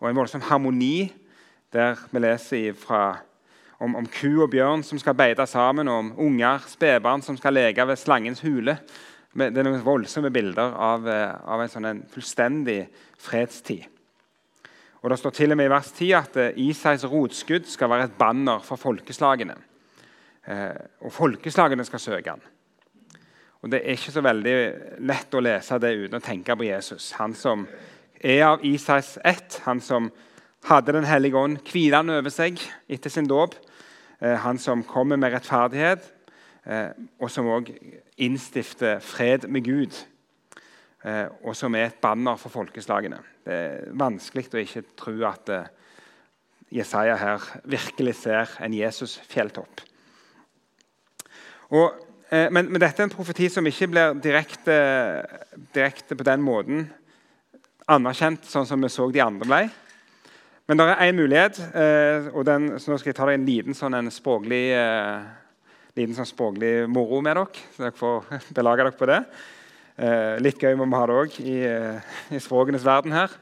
[0.00, 1.12] og en voldsom harmoni,
[1.72, 3.18] der vi leser fra,
[3.78, 7.54] om, om, ku og bjørn som skal beite sammen, og om unger, spedbarn som skal
[7.54, 8.78] leke ved slangens hule.
[9.38, 12.80] Det er noen voldsomme bilder av, eh, av en sånn en fullstendig
[13.22, 13.86] fredstid.
[15.02, 18.08] Og Det står til og med i vers 10 at eh, Isais rotskudd skal være
[18.08, 19.54] et banner for folkeslagene.
[20.48, 22.42] Eh, og folkeslagene skal søke han.
[23.62, 24.56] Og Det er ikke så veldig
[25.06, 27.12] lett å lese det uten å tenke på Jesus.
[27.18, 27.66] Han som
[28.18, 30.10] er av Isais ett, han som
[30.66, 32.58] hadde Den hellige ånd hvilende over seg
[32.90, 33.54] etter sin dåp.
[34.20, 36.12] Eh, han som kommer med rettferdighet,
[36.66, 37.70] eh, og som òg
[38.18, 39.94] innstifter fred med Gud.
[41.04, 43.20] Eh, og som er et banner for folkeslagene.
[43.46, 45.50] Det er vanskelig å ikke tro at
[46.74, 49.80] Jesaja her virkelig ser en Jesus-fjelltopp.
[52.30, 54.74] Men, men, dette er en profeti som ikke blir direkte,
[55.72, 56.90] direkte på den måten
[57.88, 59.62] anerkjent, sånn som vi så de andre ble.
[60.68, 63.46] Men det er én mulighet, eh, og den, så nå skal jeg ta deg en
[63.46, 65.22] liten sånn en språklig, eh,
[65.96, 67.62] liten sånn språklig moro med dere.
[67.72, 68.28] Så dere får
[68.58, 69.22] belage dere på det.
[69.96, 71.56] Eh, litt gøy må vi ha det òg i,
[72.36, 73.32] i, språkenes verden her.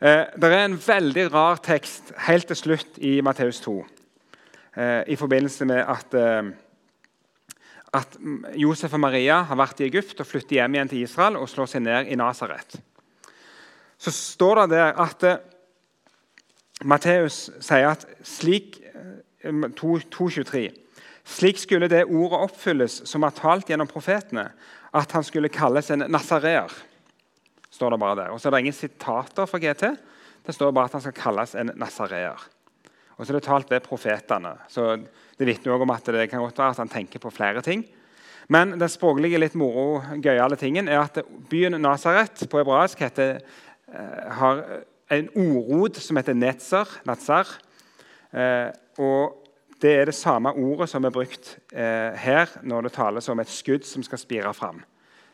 [0.00, 3.76] det er en veldig rar tekst helt til slutt i Matteus 2
[5.06, 6.16] i forbindelse med at,
[7.94, 8.16] at
[8.58, 11.70] Josef og Maria har vært i Egypt og flytter hjem igjen til Israel og slår
[11.70, 12.74] seg ned i Nasaret.
[13.96, 15.24] Så står det der at
[16.82, 18.80] Matteus sier at slik
[19.44, 20.72] 2.23 eh,
[21.24, 24.48] slik skulle det ordet oppfylles som er talt gjennom profetene,
[24.94, 26.72] at han skulle kalles en nasareer.
[27.70, 28.30] står det bare der.
[28.30, 29.96] Og så er det ingen sitater fra GT.
[30.46, 32.38] Det står bare at han skal kalles en nasareer.
[33.16, 34.54] Og så er det talt ved profetene.
[34.68, 34.98] Så
[35.38, 37.84] Det vitner også om at det kan godt være at han tenker på flere ting.
[38.48, 41.18] Men den språklige, litt moro, gøyale tingen er at
[41.50, 43.40] byen Nasaret på hebraisk heter,
[43.88, 44.84] eh, har
[45.18, 47.46] en ordrod som heter netzer, natsar.
[48.34, 48.68] Eh,
[49.02, 49.22] og
[49.82, 53.52] det er det samme ordet som er brukt eh, her når det tales om et
[53.52, 54.78] skudd som skal spire fram.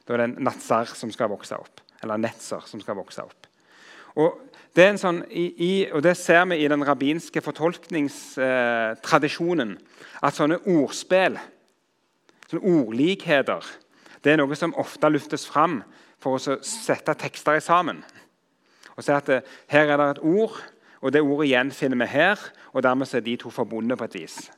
[0.07, 1.81] Da er det en natsar som skal vokse opp.
[2.03, 3.47] Eller netzer som skal vokse opp.
[4.19, 4.31] Og
[4.75, 9.79] det, sånn, i, i, og det ser vi i den rabbinske fortolkningstradisjonen.
[10.23, 11.39] at sånne ordspill,
[12.51, 13.65] sånne ordlikheter,
[14.25, 15.83] det er noe som ofte luftes fram
[16.21, 18.05] for å sette tekster i sammen
[19.01, 20.57] og si at det, eh, her er det et ord,
[21.01, 22.41] og det ordet gjenfinner vi her.
[22.73, 24.51] og Dermed er de to forbundet på et vis.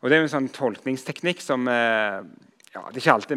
[0.00, 2.24] Og Det er jo en sånn tolkningsteknikk som eh,
[2.74, 3.36] ja, Det er ikke alltid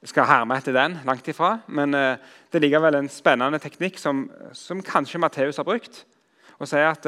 [0.00, 1.58] vi skal herme etter den, langt ifra.
[1.68, 2.16] Men eh,
[2.50, 6.06] det er likevel en spennende teknikk som, som kanskje Matteus har brukt.
[6.58, 7.06] Og sier at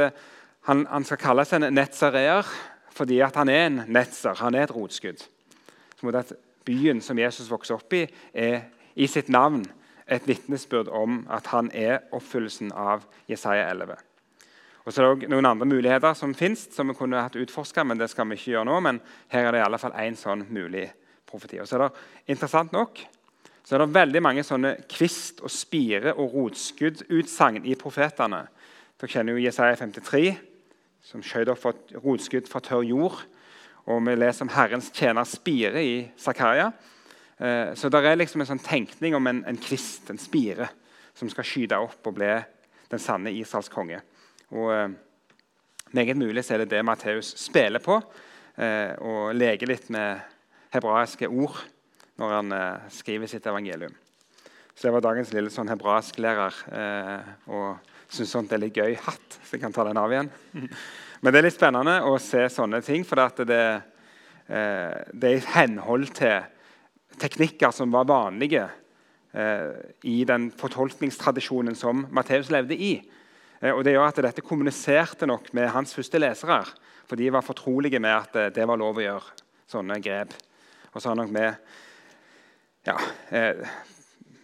[0.68, 2.44] han, han, skal kalles en netzareer
[2.92, 5.22] fordi at han er en netzer, han er et rotskudd.
[5.96, 6.32] Som at
[6.66, 8.02] Byen som Jesus vokser opp i,
[8.34, 8.66] er
[8.98, 9.62] i sitt navn
[10.08, 13.98] et vitnesbyrd om at han er oppfyllelsen av Jesaja 11.
[14.84, 17.84] Og så er det også noen andre muligheter som fins, som vi kunne hatt utforska,
[17.84, 18.80] men det skal vi ikke gjøre nå.
[18.80, 20.86] Men her er det i alle fall én sånn mulig
[21.28, 21.60] profeti.
[21.60, 23.02] Og så er det interessant nok
[23.68, 28.46] så er det veldig mange sånne kvist- og spire- og rotskudd-utsagn i profetene.
[28.96, 30.38] Dere kjenner jo Jesaja 53,
[31.04, 33.18] som skjøt opp for rotskudd fra tørr jord.
[33.84, 36.70] Og vi leser om Herrens tjener Spire i Zakaria.
[37.38, 40.68] Eh, så det er liksom en sånn tenkning om en, en kvist, en spire,
[41.18, 42.30] som skal skyte opp og bli
[42.90, 44.00] den sanne Israels konge.
[44.54, 44.88] Og eh,
[45.96, 47.94] Meget mulig er det det Matteus spiller på,
[48.60, 50.20] eh, og leker litt med
[50.74, 51.62] hebraiske ord
[52.20, 52.52] når han
[52.92, 53.94] skriver sitt evangelium.
[54.74, 56.58] Så Det var dagens lille sånn hebraisklærer.
[56.76, 57.78] Eh, og
[58.12, 60.28] syns sånt er litt gøy hatt, så jeg kan ta den av igjen.
[61.22, 63.62] Men det er litt spennende å se sånne ting, for det,
[64.46, 66.44] det er i henhold til
[67.20, 68.66] teknikker som var vanlige
[69.32, 69.70] eh,
[70.08, 72.96] i den fortolkningstradisjonen som Matteus levde i.
[73.60, 76.62] Eh, og Det gjør at dette kommuniserte nok med hans første lesere.
[77.08, 80.34] For de var fortrolige med at eh, det var lov å gjøre sånne grep.
[80.92, 81.54] Og så har nok med
[82.88, 82.96] ja,
[83.28, 83.68] eh,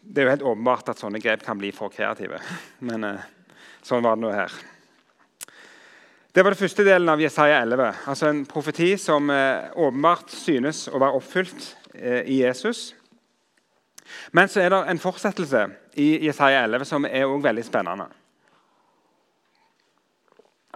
[0.05, 2.41] Det er jo helt åpenbart at sånne grep kan bli for kreative.
[2.89, 3.29] Men eh,
[3.85, 4.53] sånn var det nå her.
[6.35, 7.93] Det var den første delen av Jesaja 11.
[8.11, 12.95] Altså En profeti som eh, åpenbart synes å være oppfylt i Jesus.
[14.33, 15.67] Men så er det en fortsettelse
[16.01, 18.07] i Jesaja 11 som er også veldig spennende.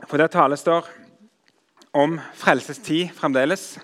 [0.07, 0.79] For Der tales det
[1.93, 3.79] om frelsestid fremdeles.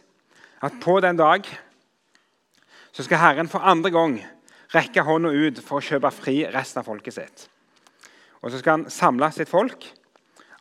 [0.63, 1.45] At på den dag
[2.93, 4.21] så skal Herren for andre gang
[4.75, 7.49] rekke hånda ut for å kjøpe fri resten av folket sitt.
[8.43, 9.87] Og Så skal han samle sitt folk,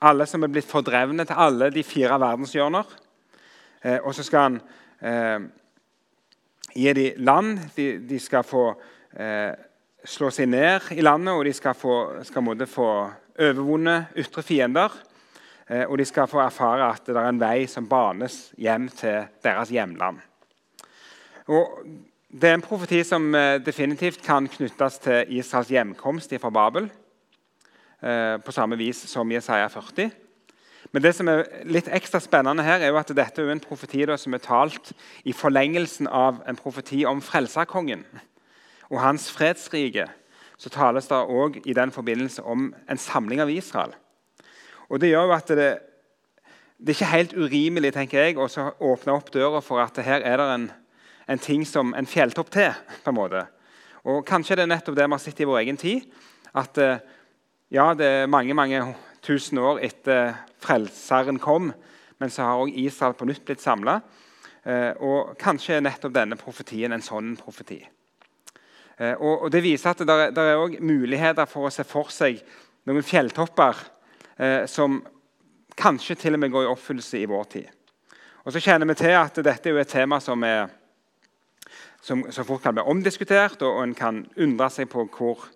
[0.02, 2.84] alle som er blitt fordrevne til alle de fire verdenshjørner.
[3.84, 4.60] Eh, og så skal han
[5.02, 5.40] eh,
[6.76, 7.60] gir de land.
[7.76, 8.68] De, de skal få
[9.18, 9.54] eh,
[10.06, 12.90] slå seg ned i landet, og de skal få, skal få
[13.40, 14.96] overvunnet ytre fiender.
[15.70, 19.30] Eh, og de skal få erfare at det er en vei som banes hjem til
[19.44, 20.20] deres hjemland.
[21.48, 21.80] Og
[22.34, 26.90] det er en profeti som eh, definitivt kan knyttes til Israels hjemkomst fra Babel.
[28.04, 30.12] Eh, på samme vis som Jesaja 40.
[30.94, 34.04] Men det som er litt ekstra spennende her, er jo at dette er en profeti
[34.06, 34.92] da, som er talt
[35.26, 38.06] i forlengelsen av en profeti om frelserkongen
[38.92, 40.06] og hans fredsrike.
[40.62, 43.96] Så tales det òg i den forbindelse om en samling av Israel.
[44.90, 45.70] Og Det gjør jo at det,
[46.78, 48.46] det er ikke helt urimelig tenker jeg, å
[48.94, 50.68] åpne opp døra for at her er det en,
[51.26, 52.70] en ting som en fjelltopp til.
[53.04, 53.48] på en måte.
[54.06, 56.06] Og Kanskje det er nettopp det vi har sett i vår egen tid.
[56.54, 57.02] At eh,
[57.74, 58.84] ja, det er mange mange
[59.24, 61.72] tusen år etter Frelseren kom,
[62.20, 64.00] men så har også Israel på nytt blitt samla.
[64.64, 67.82] Eh, og kanskje er nettopp denne profetien en sånn profeti.
[68.98, 72.40] Eh, og, Det viser at det er, også muligheter for å se for seg
[72.88, 73.80] noen fjelltopper
[74.38, 75.02] eh, som
[75.76, 77.68] kanskje til og med går i oppfyllelse i vår tid.
[78.44, 80.68] Og så kjenner vi til at Dette er et tema som, er,
[82.02, 85.48] som, som fort kan bli omdiskutert, og en kan undre seg på hvor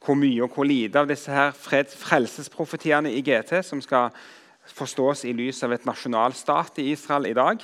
[0.00, 4.14] hvor mye og hvor lite av disse her frelsesprofetiene i GT som skal
[4.70, 7.62] forstås i lys av et nasjonalstat i Israel i dag.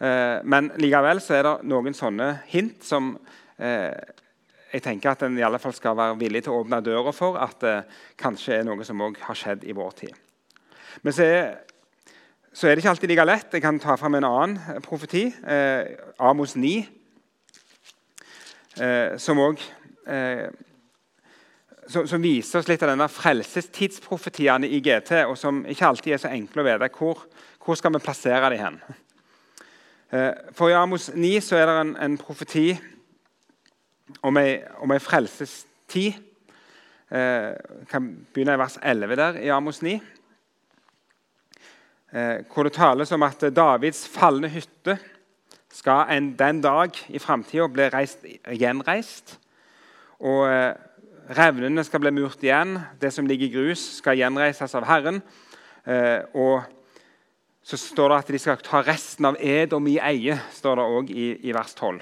[0.00, 3.14] Eh, men likevel så er det noen sånne hint som
[3.58, 3.92] eh,
[4.72, 7.38] jeg tenker at en i alle fall skal være villig til å åpne døra for
[7.40, 10.18] at det eh, kanskje er noe som òg har skjedd i vår tid.
[11.04, 11.48] Men så er,
[12.52, 13.52] så er, det ikke alltid like lett.
[13.52, 16.76] Jeg kan ta fram en annen profeti, eh, Amos 9,
[18.80, 19.64] eh, som òg
[21.88, 26.22] som, som, viser oss litt av denne frelsestidsprofetiene i GT, og som ikke alltid er
[26.22, 26.90] så enkle å vite.
[26.96, 27.24] Hvor,
[27.62, 28.80] hvor skal vi plassere dem hen?
[30.10, 32.68] Eh, for i Amos 9 så er det en, en profeti
[34.22, 36.22] om ei, om ei frelsestid.
[37.06, 40.00] Jeg kan begynne i vers 11 der i Amos 9.
[42.16, 44.96] Eh, hvor det tales om at Davids falne hytte
[45.74, 49.36] skal en, den dag i framtida bli reist, gjenreist.
[50.24, 50.72] Og eh,
[51.26, 52.76] Revnene skal bli murt igjen.
[53.00, 55.18] Det som ligger i grus, skal gjenreises av Herren.
[55.82, 56.62] Eh, og
[57.66, 61.10] så står det at de skal ta resten av Edom i eie, står det òg
[61.10, 61.98] i, i, vers 12.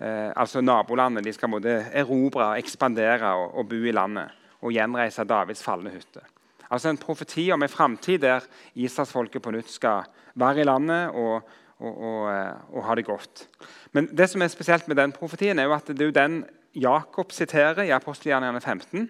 [0.00, 1.26] Eh, altså nabolandet.
[1.26, 4.32] De skal både erobre, ekspandere og, og, bo i landet.
[4.64, 6.24] Og gjenreise Davids falne hytte.
[6.72, 10.08] Altså En profeti om en framtid der Israelsfolket på nytt skal
[10.40, 11.44] være i landet og,
[11.84, 12.24] og,
[12.72, 13.44] og, ha det godt.
[13.92, 17.32] Men det som er spesielt med den profetien, er jo at det er den Jakob
[17.32, 19.08] siterer i apostelgjerningene 15.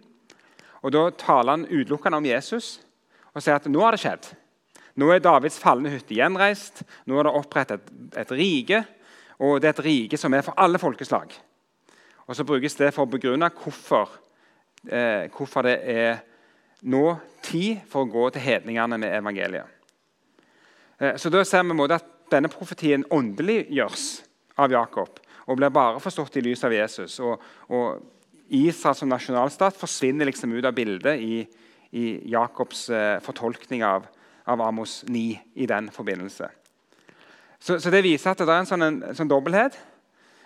[0.84, 2.80] Og Da taler han utelukkende om Jesus
[3.34, 4.28] og sier at nå har det skjedd.
[5.00, 6.84] Nå er Davids falne hytte gjenreist.
[7.08, 8.84] Nå er det opprettet et, et rike,
[9.42, 11.32] og det er et rike som er for alle folkeslag.
[12.28, 14.12] Og Så brukes det for å begrunne hvorfor,
[14.88, 16.22] eh, hvorfor det er
[16.84, 19.66] nå tid for å gå til hedningene med evangeliet.
[21.00, 24.22] Eh, så Da ser vi at denne profetien åndeliggjøres
[24.56, 27.18] av Jakob og blir bare forstått i lys av Jesus.
[27.20, 28.02] Og, og
[28.48, 31.44] Israel som nasjonalstat forsvinner liksom ut av bildet i,
[31.96, 34.06] i Jakobs eh, fortolkning av,
[34.44, 36.48] av, Amos 9 i den forbindelse.
[37.58, 39.78] Så, så, Det viser at det er en sånn, en, en sånn dobbelthet.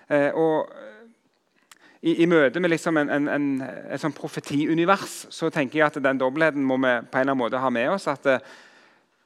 [0.08, 0.70] Eh, og
[2.00, 3.48] i, i, møte med liksom en, en,
[3.90, 7.42] et sånn profetiunivers så tenker jeg at den dobbeltheten må vi på en eller annen
[7.42, 8.06] måte ha med oss.
[8.10, 8.42] at eh,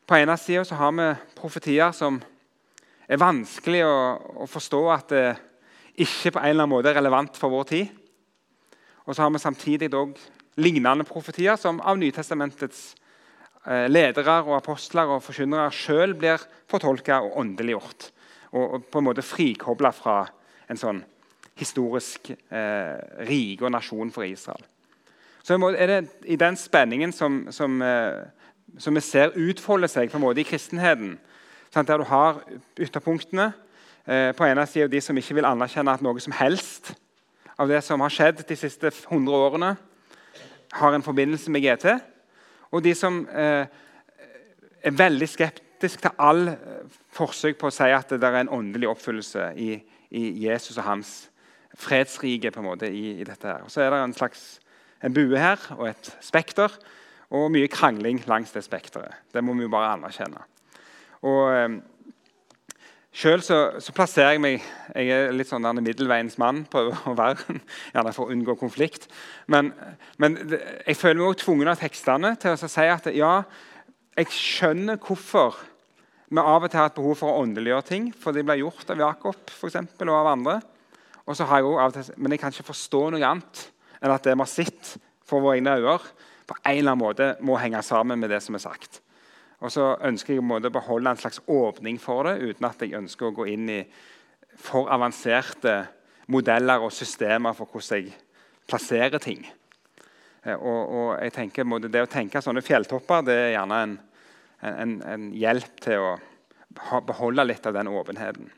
[0.08, 2.20] På ene sida har vi profetier som
[3.08, 3.96] er vanskelig å,
[4.44, 5.42] å forstå at eh,
[6.00, 7.92] ikke på en eller annen måte er relevant for vår tid.
[9.04, 9.90] Og så har vi samtidig
[10.56, 12.94] lignende profetier som av Nytestamentets
[13.66, 18.10] eh, ledere og apostler og forkynnere sjøl blir fortolka og åndeliggjort.
[18.52, 20.18] Og, på en måte frikobla fra
[20.68, 21.00] en sånn
[21.58, 24.62] historisk eh, rike og nasjon for Israel.
[25.42, 26.00] Så er det
[26.30, 28.22] i den spenningen som, som, eh,
[28.78, 31.16] som vi ser utfolde seg på en måte i kristenheten,
[31.72, 32.40] sant, der du har
[32.78, 33.50] ytterpunktene
[34.02, 36.90] på ene sida de som ikke vil anerkjenne at noe som helst
[37.62, 39.76] av det som har skjedd de siste 100 årene,
[40.72, 41.92] har en forbindelse med GT.
[42.72, 43.66] Og de som eh,
[44.82, 46.80] er veldig skeptiske til all eh,
[47.12, 49.76] forsøk på å si at det er en åndelig oppfyllelse i,
[50.10, 51.12] i Jesus og hans
[51.78, 53.46] fredsrike på en måte i, i dette.
[53.48, 53.66] her.
[53.66, 54.46] Og så er det en slags
[55.02, 56.72] en bue her og et spekter,
[57.32, 59.14] og mye krangling langs det spekteret.
[59.32, 60.42] Det må vi jo bare anerkjenne.
[61.26, 61.80] Og
[63.12, 64.62] Sjøl så, så, plasserer jeg meg
[64.96, 66.62] Jeg er litt sånn en middelveiens mann.
[66.72, 67.58] Prøver å være,
[67.92, 69.04] gjerne for å unngå konflikt.
[69.52, 69.68] Men,
[70.22, 73.34] men jeg føler meg også tvungen av tekstene til å si at ja,
[74.16, 75.60] jeg skjønner hvorfor
[76.32, 78.08] vi av og til har et behov for å åndeliggjøre ting.
[78.16, 80.56] For det blir gjort av Jakob for eksempel, og av andre.
[81.28, 83.66] Og så har jeg av og til, Men jeg kan ikke forstå noe annet
[84.02, 84.94] enn at det vi har sett
[85.28, 86.00] for våre egne øyne,
[86.48, 89.01] på en eller annen måte må henge sammen med det som er sagt.
[89.62, 93.28] Og så ønsker jeg å beholde en slags åpning for det, uten at jeg ønsker
[93.28, 93.80] å gå inn i
[94.58, 95.76] for avanserte
[96.32, 98.16] modeller og systemer for hvordan jeg
[98.68, 99.44] plasserer ting.
[100.42, 103.94] Eh, og, og jeg tenker, Det å tenke sånne fjelltopper det er gjerne en,
[104.72, 106.12] en, en hjelp til å
[107.06, 108.50] beholde litt av den åpenheten.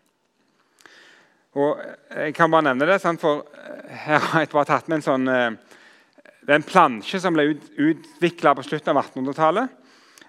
[1.55, 1.79] Og
[2.11, 3.45] Jeg kan bare nevne det, for
[3.87, 5.29] her har jeg bare tatt med en sånn
[6.45, 9.84] det er en plansje som ble ut, utvikla på slutten av 1800-tallet.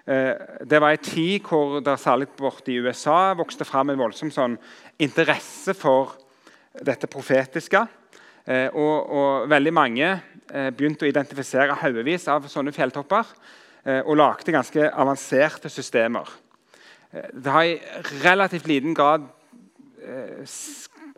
[0.06, 4.30] Eh, det var en tid hvor det særlig borte i USA vokste fram en voldsom
[4.30, 4.54] sånn
[5.02, 6.14] interesse for
[6.86, 7.82] dette profetiske.
[8.46, 13.36] Eh, og, og veldig mange eh, begynte å identifisere haugevis av sånne fjelltopper
[13.86, 16.26] og lagde ganske avanserte systemer.
[17.14, 17.76] Det har i
[18.24, 19.28] relativt liten grad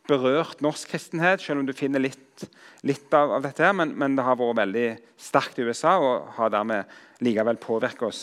[0.05, 2.45] berørt norsk kristenhet, selv om du finner litt,
[2.85, 3.65] litt av, av, dette.
[3.65, 4.85] her, men, men, det har vært veldig
[5.17, 6.93] sterkt i USA og har dermed
[7.25, 8.21] likevel påvirket oss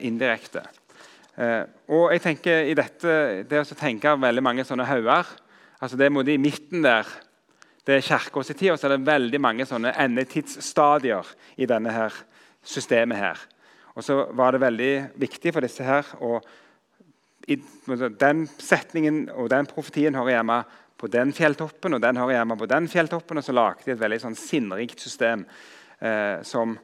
[0.00, 0.62] indirekte.
[1.34, 5.26] Eh, og jeg tenker i dette, Det å tenke veldig mange sånne hauger
[5.82, 7.04] altså Det er i midten der.
[7.84, 12.12] Det er kirkas tid, og så er det veldig mange sånne endetidsstadier i denne her
[12.62, 13.18] systemet.
[13.18, 13.38] her.
[13.94, 16.40] Og så var det veldig viktig for disse her å
[17.48, 17.56] i,
[18.18, 20.64] Den setningen og den profetien hører hjemme
[20.96, 23.36] på den fjelltoppen, og den hører hjemme på den fjelltoppen.
[23.36, 25.44] Og så lagde de et veldig sånn sinnrikt system
[26.00, 26.78] eh, som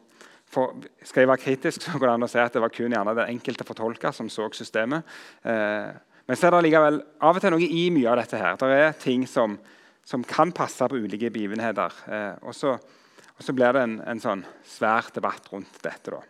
[0.50, 0.74] for,
[1.06, 3.16] Skal jeg være kritisk, så går det an å si at det var kun gjerne
[3.18, 5.06] den enkelte fortolker som så systemet.
[5.46, 5.90] Eh,
[6.26, 8.38] men så er det likevel av og til noe i mye av dette.
[8.38, 8.58] her.
[8.58, 9.56] Det er ting som,
[10.06, 11.94] som kan passe på ulike begivenheter.
[12.06, 16.10] Eh, og, så, og, så, blir det en, en sånn svær debatt rundt dette.
[16.14, 16.20] da.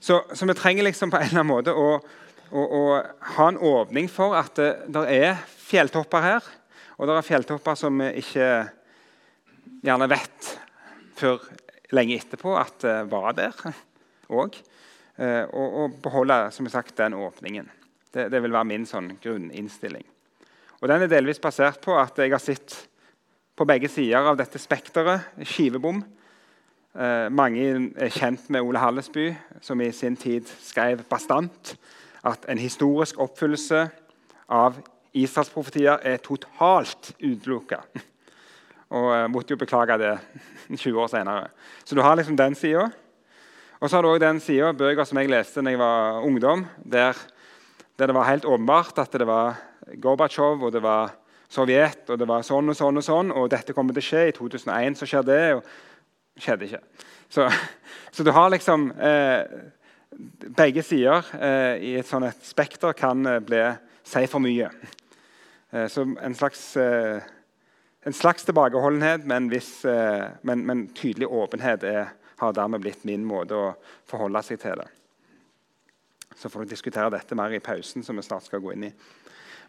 [0.00, 1.88] Så, så, vi trenger liksom på en eller annen måte å,
[2.50, 2.84] å, å
[3.36, 6.52] ha en åpning for at det, det er fjelltopper her.
[6.96, 8.48] Og det er fjelltopper som vi ikke
[9.82, 10.52] gjerne vet
[11.18, 11.44] før
[11.92, 13.56] lenge etterpå at det var der
[14.42, 14.56] òg.
[15.20, 17.68] Eh, og, og beholde som sagt, den åpningen.
[18.12, 20.04] Det, det vil være min sånn grunninnstilling.
[20.82, 22.74] Og Den er delvis basert på at jeg har sett
[23.56, 26.00] på begge sider av dette spekteret skivebom.
[26.92, 27.66] Eh, mange
[27.96, 29.30] er kjent med Ole Hallesby,
[29.64, 31.74] som i sin tid skrev bastant
[32.26, 33.86] at en historisk oppfyllelse
[34.52, 34.80] av
[35.12, 37.82] Israels profetier er totalt utelukka.
[38.92, 40.12] Og jeg måtte jo beklage det
[40.84, 41.48] 20 år senere.
[41.84, 42.90] Så du har liksom den sida.
[43.80, 46.66] Og så har du også den sida bøker som jeg leste da jeg var ungdom,
[46.84, 47.18] der,
[47.98, 49.58] der, det var helt åpenbart at det var
[49.98, 51.16] Gorbatsjov og det var
[51.52, 54.22] Sovjet og det var sånn og sånn og sånn, og dette kommer til å skje.
[54.30, 56.80] I 2001 så skjer det, og skjedde ikke.
[57.32, 57.48] Så,
[58.14, 59.70] så du har liksom eh,
[60.52, 63.60] Begge sider eh, i et sånt et spekter kan eh, bli,
[64.04, 64.68] si for mye.
[65.72, 67.24] Eh, så en slags, eh,
[68.02, 73.24] en slags tilbakeholdenhet, men, viss, eh, men, men tydelig åpenhet er, har dermed blitt min
[73.24, 73.72] måte å
[74.10, 74.88] forholde seg til det.
[76.34, 78.92] Så får vi diskutere dette mer i pausen, som vi snart skal gå inn i.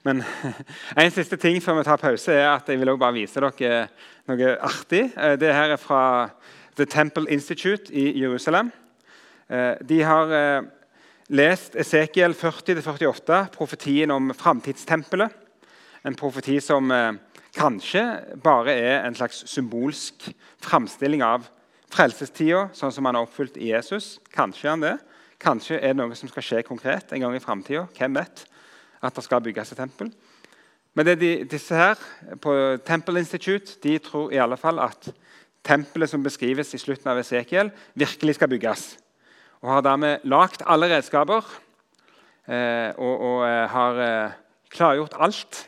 [0.03, 0.23] Men
[1.03, 3.85] En siste ting før vi tar pause, er at jeg vil bare vise dere
[4.27, 5.05] noe artig.
[5.39, 6.29] Det her er fra
[6.75, 8.71] The Temple Institute i Jerusalem.
[9.85, 10.31] De har
[11.33, 15.31] lest Esekiel 40-48, profetien om framtidstempelet.
[16.03, 17.13] En profeti som eh,
[17.53, 18.03] kanskje
[18.43, 20.29] bare er en slags symbolsk
[20.63, 21.45] framstilling av
[21.93, 24.17] frelsestida, sånn som han er oppfylt i Jesus.
[24.33, 24.93] Kanskje er han det.
[25.43, 27.85] Kanskje er det noe som skal skje konkret en gang i framtida.
[27.97, 28.45] Hvem vet?
[29.03, 30.09] At det skal bygges et tempel.
[30.93, 31.99] Men de, disse her
[32.41, 32.53] på
[32.85, 35.09] Temple Institute de tror i alle fall at
[35.65, 38.85] tempelet som beskrives i slutten av Esekiel, virkelig skal bygges.
[39.63, 41.45] Og har dermed lagd alle redskaper
[42.47, 44.35] eh, og, og eh, har eh,
[44.73, 45.63] klargjort alt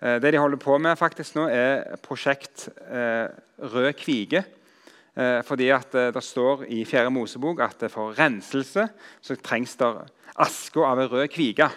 [0.00, 4.42] det de holder på med faktisk nå, er prosjekt eh, Rød kvige.
[5.16, 7.10] Eh, fordi Det står i 4.
[7.10, 8.88] Mosebok at for renselse
[9.20, 11.70] så trengs det aske av en rød kvige.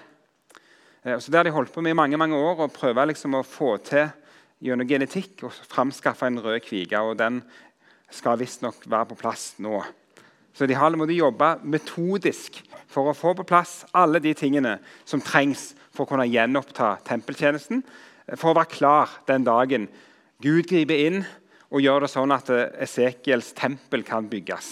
[1.04, 3.44] Så Det har de holdt på med i mange mange år og prøver liksom å
[3.44, 4.10] få til
[4.60, 7.00] gjennom genetikk å framskaffe en rød kvige.
[7.00, 7.42] og Den
[8.12, 9.84] skal visstnok være på plass nå.
[10.54, 15.74] Så de har måttet metodisk for å få på plass alle de tingene som trengs
[15.94, 17.84] for å kunne gjenoppta tempeltjenesten
[18.38, 19.88] for å være klar den dagen
[20.44, 21.24] Gud griper inn
[21.70, 24.70] og gjør det sånn at eh, Esekiels tempel kan bygges.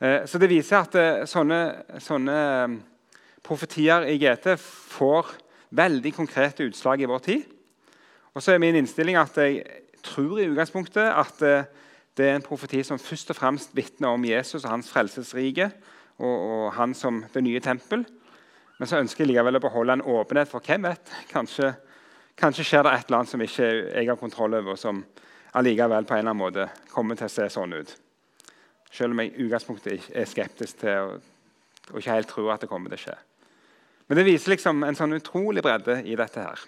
[0.00, 1.60] Eh, så Det viser at eh, sånne,
[2.02, 2.38] sånne
[3.44, 5.32] profetier i GT får
[5.78, 7.46] veldig konkrete utslag i vår tid.
[8.34, 9.62] Og så er min innstilling at jeg
[10.04, 11.40] tror i utgangspunktet at
[12.18, 15.68] det er en profeti som først og fremst vitner om Jesus og hans frelsesrike
[16.18, 18.04] og, og han som det nye tempel.
[18.78, 21.72] Men så ønsker jeg likevel å beholde en åpenhet for hvem vet, kanskje
[22.38, 25.02] Kanskje skjer det et eller annet som ikke jeg har kontroll over, og som
[25.58, 27.94] allikevel på en eller annen måte kommer til å se sånn ut.
[28.94, 31.26] Selv om jeg i utgangspunktet er skeptisk til og,
[31.90, 33.16] og ikke helt tror at det kommer til å skje.
[34.08, 36.62] Men det viser liksom en sånn utrolig bredde i dette her.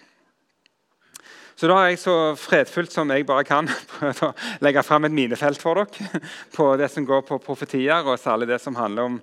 [1.55, 4.31] Så da har jeg så fredfullt som jeg bare kan prøvd å
[4.65, 6.21] legge fram et minefelt for dere
[6.57, 9.21] på det som går på profetier, og særlig det som handler om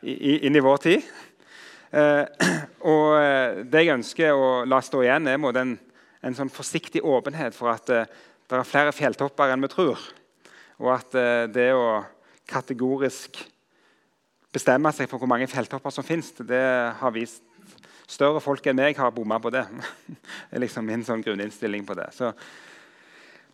[0.00, 1.06] inn i vår tid.
[1.90, 2.24] Eh,
[2.94, 5.76] og eh, det jeg ønsker å la stå igjen, er en,
[6.20, 8.08] en sånn forsiktig åpenhet for at eh,
[8.50, 10.00] det er flere fjelltopper enn vi tror.
[10.80, 12.02] Og at eh, det å
[12.50, 13.38] kategorisk
[14.50, 16.64] bestemme seg for hvor mange fjelltopper som finnes, det
[17.00, 17.46] har vist
[18.10, 19.60] Større folk enn meg har bomma på det.
[20.10, 22.08] det er liksom min sånn grunninnstilling på det.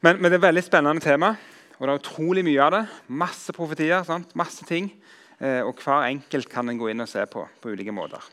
[0.01, 1.35] Men, men, det er et veldig spennende tema,
[1.77, 2.81] og det er utrolig mye av det.
[3.21, 4.33] Masse profetier, sant?
[4.33, 4.89] masse ting.
[5.37, 8.25] Eh, og hver enkelt kan en gå inn og se på på ulike måter.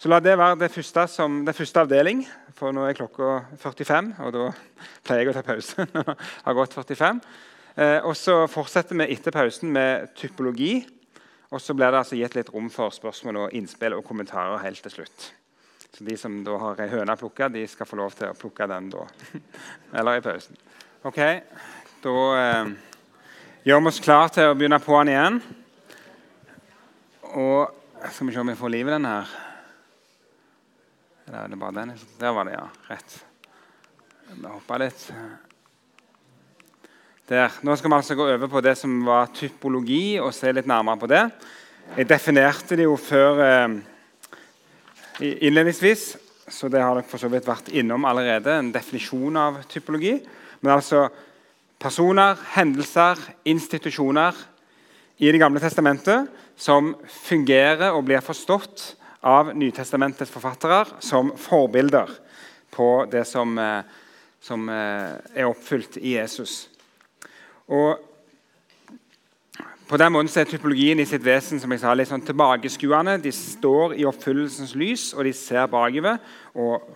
[0.00, 2.22] Så La det være det første, som, den første avdeling,
[2.56, 4.06] for nå er klokka 45.
[4.24, 4.44] Og da
[5.04, 5.84] pleier jeg å ta pause.
[6.46, 7.18] har gått 45.
[7.76, 10.78] Eh, og så fortsetter vi etter pausen med typologi.
[11.52, 14.80] Og så blir det altså gitt litt rom for spørsmål og innspill og kommentarer helt
[14.86, 15.26] til slutt.
[15.90, 18.70] Så De som da har ei høne plukka, de skal få lov til å plukke
[18.72, 19.04] den da.
[20.00, 20.56] Eller i pausen.
[21.04, 21.20] Ok,
[22.00, 22.72] Da eh,
[23.68, 25.38] gjør vi oss klar til å begynne på den igjen.
[27.36, 29.38] Og skal vi se om vi får liv i den her.
[31.30, 31.90] Eller er det bare den?
[32.18, 32.64] Der var det, ja.
[32.90, 33.12] Rett.
[34.34, 35.04] Vi hoppa litt.
[37.30, 37.54] Der.
[37.62, 40.98] Nå skal vi altså gå over på det som var typologi, og se litt nærmere
[40.98, 41.22] på det.
[41.94, 43.78] Jeg definerte det jo før eh,
[45.22, 46.04] innledningsvis,
[46.50, 48.58] så det har dere for så vidt vært innom allerede.
[48.58, 50.16] En definisjon av typologi.
[50.66, 51.06] Men altså
[51.78, 54.34] personer, hendelser, institusjoner
[55.22, 56.26] i Det gamle testamentet
[56.58, 62.10] som fungerer og blir forstått av Nytestamentets forfattere som forbilder
[62.70, 63.82] på det som, eh,
[64.40, 66.68] som eh, er oppfylt i Jesus.
[67.68, 67.98] Og
[69.90, 73.16] på den måten er Typologien i sitt vesen som jeg sa, litt sånn tilbakeskuende.
[73.18, 76.20] De står i oppfyllelsens lys, og de ser bakover
[76.54, 76.86] og,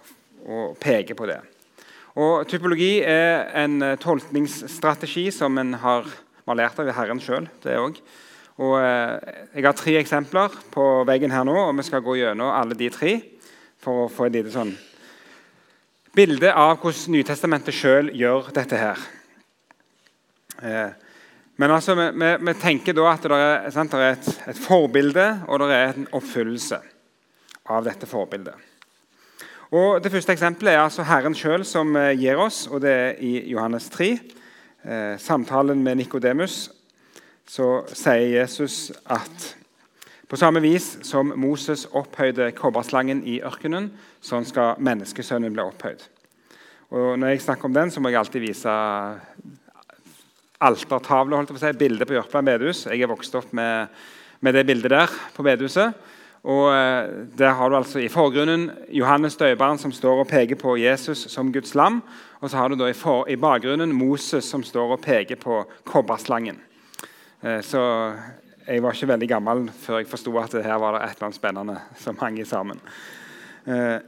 [0.47, 1.41] og, peker på det.
[2.14, 6.07] Og Typologi er en eh, tolkningsstrategi som en har,
[6.47, 7.51] har lært av Herren sjøl.
[8.63, 12.53] Og eh, Jeg har tre eksempler på veggen her nå, og vi skal gå gjennom
[12.55, 13.17] alle de tre
[13.83, 14.75] for å få et lite sånn
[16.15, 19.01] bilde av hvordan Nytestamentet sjøl gjør dette her.
[20.63, 20.93] Eh,
[21.59, 24.61] men altså, vi, vi, vi, tenker da at det er, sant, det er et, et,
[24.63, 26.79] forbilde og det er en oppfyllelse
[27.75, 28.71] av dette forbildet.
[29.75, 33.19] Og Det første eksempelet er altså Herren sjøl som eh, gir oss, og det er
[33.19, 34.13] i Johannes 3.
[34.85, 36.69] Eh, samtalen med Nikodemus
[37.47, 39.55] så sier Jesus at
[40.29, 43.91] på samme vis som Moses opphøyde kobberslangen i ørkenen,
[44.25, 46.01] sånn skal menneskesønnen bli opphøyd.
[46.95, 48.75] Og Når jeg snakker om den, så må jeg alltid vise
[50.65, 52.85] altertavle, holdt jeg på å si, bildet på Jørpeland bedehus.
[52.89, 53.95] Jeg er vokst opp med,
[54.41, 55.95] med, det bildet der på bedehuset.
[56.45, 60.77] Og eh, Der har du altså i forgrunnen Johannes døperen som står og peker på
[60.81, 62.03] Jesus som Guds lam.
[62.41, 65.63] Og så har du da i, for, i bakgrunnen Moses som står og peker på
[65.89, 66.61] kobberslangen.
[67.45, 67.81] Eh, så
[68.67, 71.37] jeg var ikke veldig gammel før jeg forsto at her var det et eller annet
[71.37, 72.81] spennende som hang sammen.
[73.69, 73.99] Eh,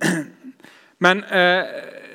[1.05, 1.75] men eh,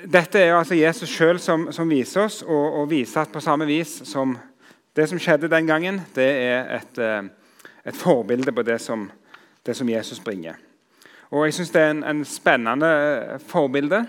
[0.10, 3.70] dette er altså Jesus sjøl som, som, viser oss, og, og, viser at på samme
[3.70, 4.34] vis som
[4.98, 6.98] det som skjedde den gangen, det er et,
[7.86, 9.06] et forbilde på det som,
[9.66, 10.58] det som, Jesus bringer.
[11.30, 12.90] Og Jeg syns det er en, en, spennende
[13.48, 14.02] forbilde,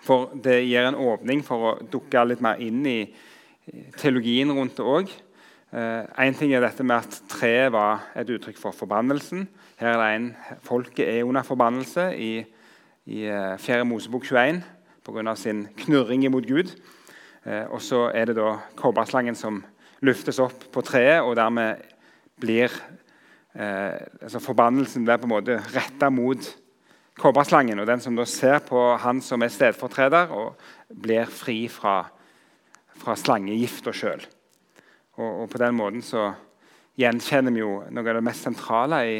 [0.00, 3.00] for det gir en åpning for å dukke litt mer inn i
[3.98, 5.12] teologien rundt det òg.
[5.68, 9.48] Én eh, ting er dette med at treet var et uttrykk for forbannelsen.
[9.76, 10.30] Her er det en,
[10.64, 12.32] Folket er under forbannelse i
[13.08, 13.24] i
[13.58, 13.80] 4.
[13.80, 14.62] Eh, Mosebok 21
[15.04, 15.34] pga.
[15.34, 16.74] sin knurring imot Gud.
[17.44, 19.62] Eh, og så er det da kobberslangen som
[20.04, 21.80] luftes opp på treet, og dermed
[22.38, 22.68] blir
[23.54, 26.50] eh, altså Forbannelsen blir på en måte retta mot
[27.18, 27.80] kobberslangen.
[27.80, 30.58] Og den som da ser på han som er stedfortreder, og
[30.92, 32.02] blir fri fra,
[33.00, 34.20] fra slangegifta sjøl.
[35.18, 36.30] Og, og, på den måten så
[36.98, 39.18] gjenkjenner vi jo noe av det mest sentrale i,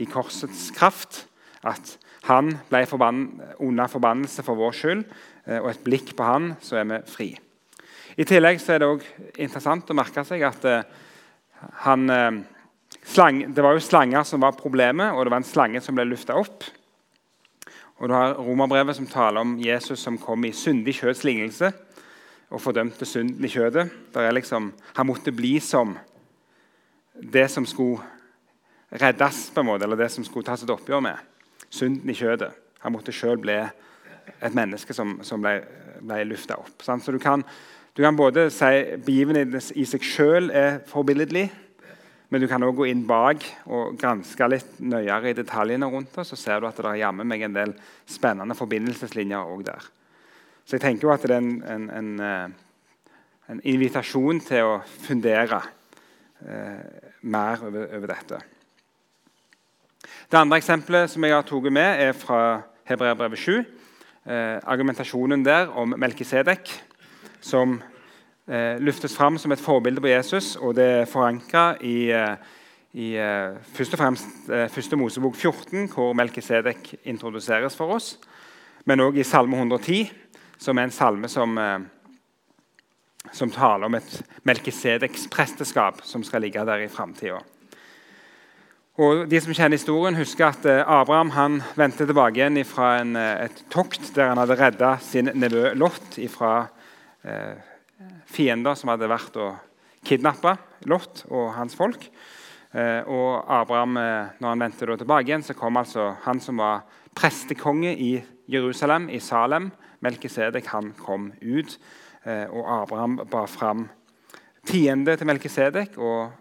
[0.00, 1.24] i korsets kraft.
[1.64, 1.96] At
[2.28, 3.26] han ble forbann
[3.64, 5.04] under forbannelse for vår skyld,
[5.46, 7.28] eh, og et blikk på han, så er vi fri.
[8.16, 10.84] I tillegg så er det også interessant å merke seg at eh,
[11.84, 12.40] han, eh,
[13.04, 16.08] slang, det var jo slanger som var problemet, og det var en slange som ble
[16.08, 16.64] lufta opp.
[18.00, 21.70] Og Du har romerbrevet som taler om Jesus som kom i syndig kjøds lignelse
[22.54, 23.88] og fordømte synden i kjødet.
[24.14, 25.96] Liksom, han måtte bli som
[27.14, 28.02] det som skulle
[28.94, 31.18] reddes, på en måte, eller det som skulle tas et oppgjør med
[31.74, 32.52] synden i kjødet.
[32.84, 35.58] Han måtte sjøl bli et menneske som, som ble,
[36.04, 36.82] ble lufta opp.
[36.84, 37.04] Sant?
[37.04, 37.42] Så du kan,
[37.94, 38.70] du kan, både si
[39.04, 41.48] begivenheten i seg sjøl er forbilledlig,
[42.32, 46.24] men du kan også gå inn bak og granske litt nøyere i detaljene rundt det.
[46.26, 47.74] Så ser du at det er jammen meg en del
[48.10, 49.90] spennende forbindelseslinjer òg der.
[50.64, 53.16] Så jeg tenker jo at det er en, en, en, eh,
[53.52, 55.60] en invitasjon til å fundere
[56.40, 58.38] eh, mer over, over, dette.
[60.30, 62.40] Det andre eksempelet som jeg har tatt med, er fra
[62.88, 63.58] Hebreerbrevet 7.
[63.60, 66.72] Eh, argumentasjonen der om Melkisedek,
[67.44, 67.76] som
[68.48, 72.36] eh, løftes fram som et forbilde på Jesus, og det er forankra i, eh,
[72.96, 78.14] i eh, først og fremst første Mosebok 14, hvor Melkisedek introduseres for oss,
[78.88, 80.23] men òg i Salme 110,
[80.58, 81.78] som er en salme som, eh,
[83.32, 87.40] som taler om et Melkisedeks presteskap som skal ligge der i framtida.
[88.94, 93.64] Og De som kjenner historien, husker at Abraham han vendte tilbake igjen fra en, et
[93.68, 96.68] tokt der han hadde redda sin nevø Lot fra
[97.24, 97.58] eh,
[98.30, 99.56] fiender som hadde vært og
[100.06, 102.06] kidnappa Lot og hans folk.
[102.74, 106.82] Eh, og Abraham, eh, når han vendte tilbake igjen, så kom altså han som var
[107.14, 108.12] prestekonge i
[108.50, 109.70] Jerusalem, i Salem.
[110.04, 110.68] Melkisedek
[111.00, 111.78] kom ut,
[112.24, 113.88] eh, og Abraham bar fram
[114.68, 116.32] tiende til Melkisedek og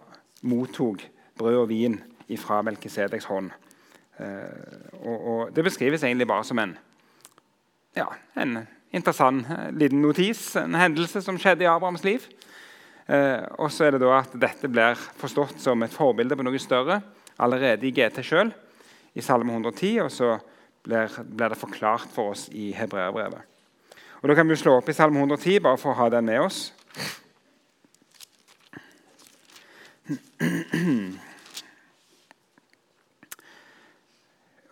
[0.43, 1.03] mottok
[1.39, 1.99] brød og vin
[2.39, 3.51] fra Melkisedeks hånd.
[5.01, 6.77] Og, og, Det beskrives egentlig bare som en,
[7.97, 8.05] ja,
[8.37, 8.59] en
[8.93, 12.25] interessant liten notis, en hendelse som skjedde i Abrahams liv.
[13.07, 16.61] Eh, og så er det da at Dette blir forstått som et forbilde på noe
[16.61, 17.01] større
[17.43, 18.53] allerede i GT sjøl,
[19.13, 20.37] i Salme 110, og så
[20.85, 23.52] blir, blir, det forklart for oss i Hebreerbrevet.
[24.23, 26.25] Og Da kan vi jo slå opp i Salme 110 bare for å ha den
[26.25, 26.71] med oss.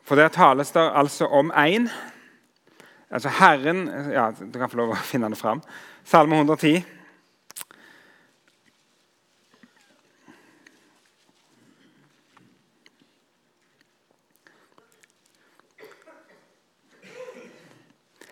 [0.07, 1.89] For der tales det altså om én.
[3.11, 5.59] Altså Herren ja, Du kan få lov å finne det fram.
[6.03, 7.00] Salme 110.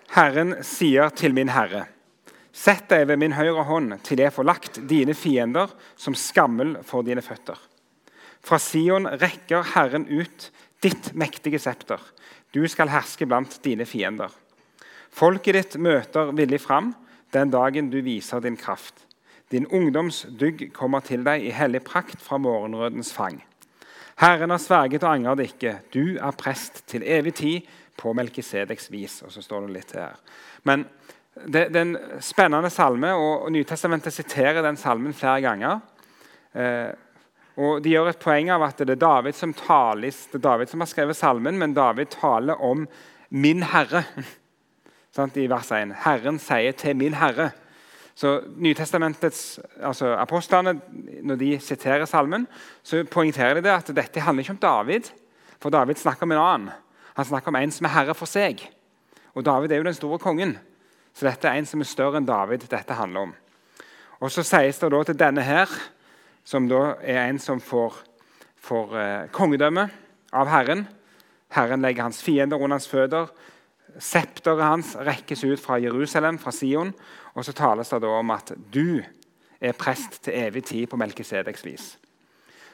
[0.09, 1.83] Herren sier til min herre,
[2.49, 7.05] sett deg ved min høyre hånd til jeg får lagt dine fiender som skammel for
[7.05, 7.59] dine føtter.
[8.41, 10.49] Fra Sion rekker Herren ut
[10.81, 12.01] ditt mektige septer.
[12.55, 14.31] Du skal herske blant dine fiender.
[15.13, 16.95] Folket ditt møter villig fram
[17.35, 19.05] den dagen du viser din kraft.
[19.53, 23.43] Din ungdoms dugg kommer til deg i hellig prakt fra morgenrødens fang.
[24.19, 25.75] Herren har sverget og angrer det ikke.
[25.93, 27.67] Du er prest til evig tid
[27.99, 29.21] på Melkisedeks vis.
[29.23, 30.17] Og så står det litt her.
[30.67, 30.83] Men
[31.45, 35.79] det, det er en spennende salme, og, Nytestamentet siterer den salmen flere ganger.
[36.51, 36.89] Eh,
[37.59, 40.71] og De gjør et poeng av at det er David som tales, det er David
[40.71, 42.87] som har skrevet salmen, men David taler om
[43.29, 44.03] 'min Herre'
[45.35, 45.95] I vers 1.
[46.05, 47.51] Herren sier til min Herre.
[48.19, 50.73] Så Nytestamentets altså Apostlene,
[51.23, 52.47] når de siterer salmen,
[52.83, 55.07] så poengterer de det at dette handler ikke om David.
[55.63, 56.73] For David snakker om en annen.
[57.15, 58.65] Han snakker om en som er herre for seg.
[59.35, 60.57] Og David er jo den store kongen.
[61.15, 62.67] Så dette er en som er større enn David.
[62.67, 63.33] dette handler om.
[64.19, 65.69] Og Så sies det da til denne her,
[66.43, 67.93] som da er en som får,
[68.57, 69.89] får eh, kongedømme
[70.33, 70.87] av Herren.
[71.55, 73.31] Herren legger hans fiender under hans føtter.
[73.99, 76.93] Septeret hans rekkes ut fra Jerusalem, fra Sion.
[77.39, 78.99] Og så tales det da om at du
[79.59, 81.85] er prest til evig tid på Melkisedeks vis.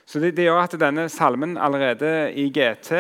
[0.06, 2.92] Så det, det, gjør at denne salmen allerede i GT,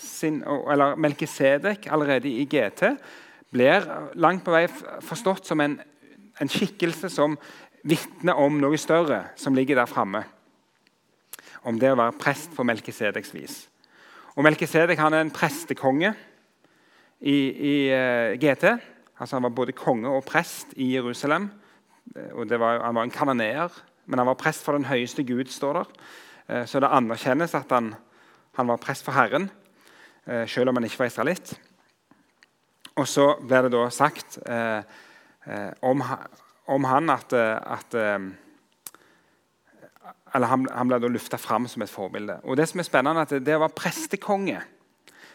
[0.00, 2.94] sin, eller Melkisedek allerede i GT
[3.52, 3.86] blir
[4.20, 4.66] langt på vei
[5.04, 5.78] forstått som en,
[6.40, 7.36] en skikkelse som
[7.88, 10.22] vitner om noe større som ligger der framme.
[11.64, 13.56] Om det å være prest på Melkisedeks vis.
[14.36, 16.14] Og Melkisedek er en prestekonge
[17.20, 18.76] i, i uh, eh, GT.
[19.20, 21.50] Altså Han var både konge og prest i Jerusalem.
[22.32, 23.74] Og var, han var en kanoneer,
[24.06, 25.44] men han var prest for den høyeste Gud.
[25.52, 25.90] står der.
[26.48, 27.94] Eh, så det anerkjennes at han,
[28.56, 29.50] han var prest for Herren,
[30.26, 31.52] eh, selv om han ikke var israelitt.
[32.96, 34.82] Og så blir det da sagt eh,
[35.82, 36.02] om,
[36.66, 37.94] om, han at, at
[40.34, 42.40] eller Han, han ble da lufta fram som et forbilde.
[42.44, 44.60] Og Det som er spennende, er at det, det var prestekonge.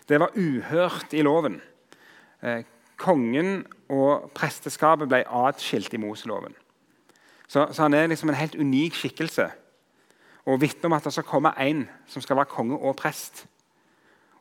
[0.07, 1.61] Det var uhørt i loven.
[2.41, 2.63] Eh,
[2.97, 6.55] kongen og presteskapet ble atskilt i Moseloven.
[7.47, 9.49] Så, så han er liksom en helt unik skikkelse
[10.45, 13.45] og vitner om at det skal komme en som skal være konge og prest.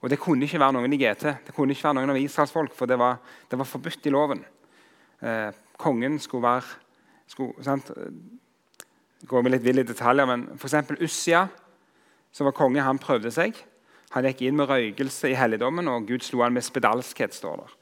[0.04, 2.52] Og Det kunne ikke være noen i GT, det kunne ikke være noen av Israels
[2.52, 3.16] folk, for det var,
[3.50, 4.42] det var forbudt i loven.
[5.24, 6.64] Eh, kongen skulle være
[7.26, 7.90] skulle, sant?
[9.26, 10.92] går vi litt vill i detaljer, men f.eks.
[11.00, 11.46] Ussia,
[12.34, 13.56] som var konge, han prøvde seg.
[14.12, 17.34] Han gikk inn med røykelse i helligdommen, og Gud slo han med spedalskhet.
[17.34, 17.72] står der.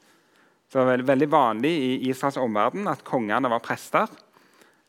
[0.73, 4.09] Det var veldig vanlig i Israels omverden at kongene var prester.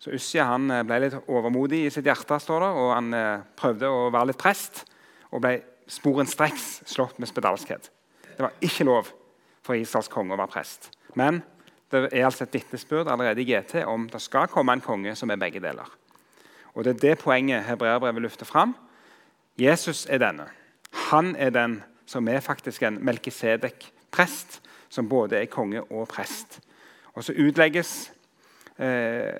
[0.00, 3.42] Så Ussia han eh, ble litt overmodig i sitt hjerte, står det, og han eh,
[3.60, 4.80] prøvde å være litt prest.
[5.28, 5.58] Og ble
[5.92, 7.90] sporenstreks slått med spedalskhet.
[8.30, 9.12] Det var ikke lov
[9.64, 10.88] for Israels konge å være prest.
[11.20, 11.42] Men
[11.92, 15.30] det er altså et vitnesbyrd allerede i GT om det skal komme en konge som
[15.30, 15.92] er begge deler.
[16.74, 18.72] Og Det er det poenget hebreerbrevet løfter fram.
[19.60, 20.48] Jesus er denne.
[21.12, 24.63] Han er den som er faktisk en Melkisedek-prest,
[24.94, 26.60] som både er konge og prest.
[27.14, 28.12] Og Så utlegges
[28.78, 29.34] eh,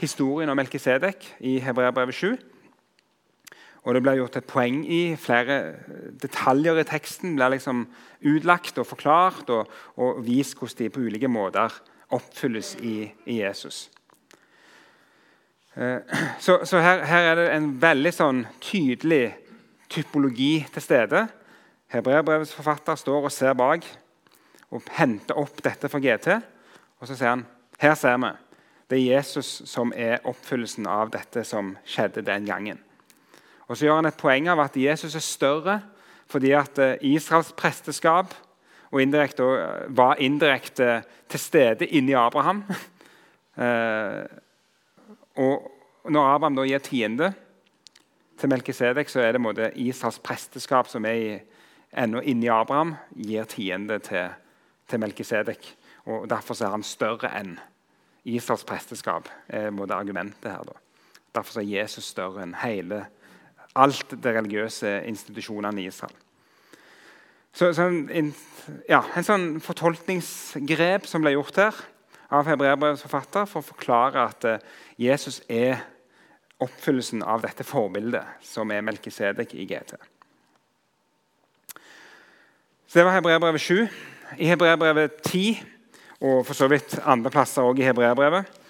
[0.00, 2.36] historien om Melkisedek i Hebreabrevet 7.
[3.82, 5.56] Og det blir gjort et poeng i flere
[6.22, 7.34] detaljer i teksten.
[7.34, 7.86] blir liksom
[8.30, 11.74] utlagt og forklart og, og vist hvordan de på ulike måter
[12.12, 13.90] oppfylles i, i Jesus.
[15.74, 15.98] Eh,
[16.38, 19.32] så, så her, her, er det en veldig sånn tydelig
[19.90, 21.26] typologi til stede.
[21.92, 23.88] Hebreabrevets forfatter står og ser bak
[24.72, 26.38] og henter opp dette fra GT.
[27.00, 27.44] Og så sier han
[27.82, 28.30] her ser vi.
[28.90, 32.80] Det er Jesus som er oppfyllelsen av dette som skjedde den gangen.
[33.68, 35.80] Og så gjør han et poeng av at Jesus er større
[36.32, 38.32] fordi at eh, Israels presteskap
[39.00, 42.64] indirekte, eh, var indirekte til stede inni Abraham.
[43.52, 44.24] Eh,
[45.36, 45.66] og
[46.08, 47.26] når Abraham da gir tiende
[48.40, 51.42] til Melkisedek, så er det Israels presteskap som er
[51.92, 54.32] ennå inni Abraham, gir tiende til,
[54.92, 55.66] til Melkisedek.
[56.12, 57.56] Og Derfor er han større enn
[58.24, 59.28] Israels presteskap.
[59.48, 60.62] er måte argumentet her.
[60.66, 60.78] Da.
[61.34, 63.06] Derfor er Jesus større enn hele
[63.74, 66.14] alt det religiøse institusjonene i Israel.
[67.52, 68.34] Så, så en,
[68.88, 71.80] ja, en sånn fortolkningsgrep som ble gjort her
[72.32, 74.62] av Hebreerbrevets forfatter for å forklare at uh,
[74.96, 75.82] Jesus er
[76.62, 79.98] oppfyllelsen av dette forbildet som er Melkisedek i GT.
[82.88, 83.88] Så Det var Hebreerbrevet 7.
[84.38, 85.62] I Hebreabrevet 10,
[86.20, 88.60] og for så vidt andre plasser også i Hebreerbrevet,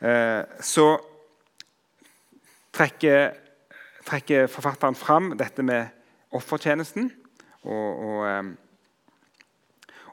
[0.00, 0.96] uh, så
[2.72, 3.34] trekker
[4.06, 5.88] trekker forfatteren fram dette med
[6.36, 7.10] offertjenesten.
[7.66, 8.50] Og, og, ehm,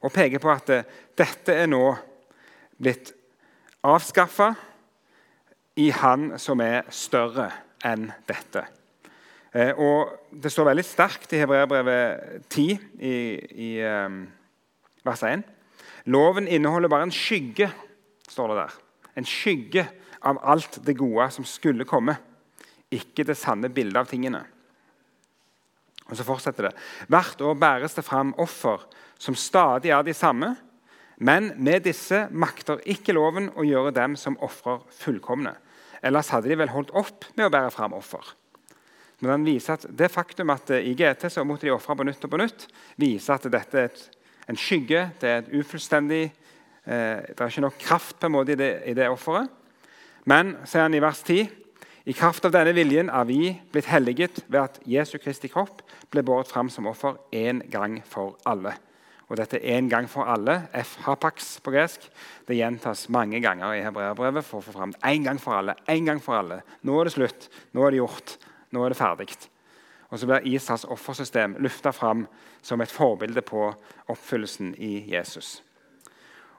[0.02, 0.88] og, peker på at eh,
[1.18, 1.84] dette er nå
[2.82, 3.14] blitt
[3.86, 4.54] avskaffa
[5.78, 7.52] i Han som er større
[7.86, 8.66] enn dette.
[9.54, 13.18] Eh, og Det står veldig sterkt i Hebreabrevet 10, i,
[13.54, 13.72] i
[15.06, 15.44] vers 1.
[16.12, 17.70] Loven inneholder bare en skygge,
[18.30, 18.78] står det der.
[19.20, 19.88] En skygge
[20.24, 22.18] av alt det gode som skulle komme
[22.94, 24.44] ikke det sanne bildet av tingene.
[26.10, 26.76] Og så fortsetter det.
[27.12, 28.84] Hvert år bæres det fram offer
[29.22, 30.54] som stadig er de samme.
[31.24, 35.54] Men med disse makter ikke loven å gjøre dem som ofrer, fullkomne.
[36.04, 38.34] Ellers hadde de vel holdt opp med å bære fram offer.
[39.22, 42.26] Men den viser at Det faktum at i GT så måtte de ofre på nytt
[42.26, 42.68] og på nytt,
[43.00, 44.02] viser at dette er et,
[44.50, 48.56] en skygge, det er et ufullstendig eh, Det er ikke nok kraft på en måte
[48.56, 49.52] i det, det offeret.
[50.26, 51.48] Men, sier han i vers 10,
[52.04, 55.80] i kraft av denne viljen er vi blitt helliget ved at Jesu Kristi kropp
[56.12, 58.74] ble båret fram som offer én gang for alle.
[59.32, 62.04] Og dette én gang for alle, f hapax på gresk,
[62.48, 65.78] det gjentas mange ganger i hebreerbrevet for å få fram én gang for alle.
[65.88, 66.60] En gang for alle.
[66.84, 67.48] Nå er det slutt.
[67.72, 68.36] Nå er det gjort.
[68.76, 69.30] Nå er det ferdig.
[70.12, 72.28] Og så blir Isas offersystem løfta fram
[72.64, 73.68] som et forbilde på
[74.10, 75.58] oppfyllelsen i Jesus.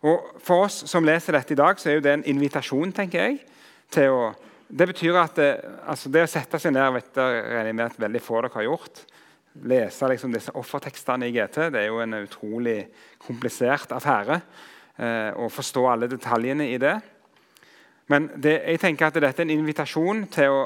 [0.05, 3.39] Og For oss som leser dette i dag, så er det en invitasjon tenker jeg,
[3.93, 4.35] til å
[4.75, 5.51] det betyr at det,
[5.87, 9.03] altså det å sette seg ned vet jeg med at veldig få dere har gjort.
[9.71, 12.79] Lese liksom disse offertekstene i GT det er jo en utrolig
[13.23, 14.41] komplisert affære.
[14.97, 16.95] Eh, å forstå alle detaljene i det.
[18.11, 20.63] Men det, jeg tenker at dette er en invitasjon til å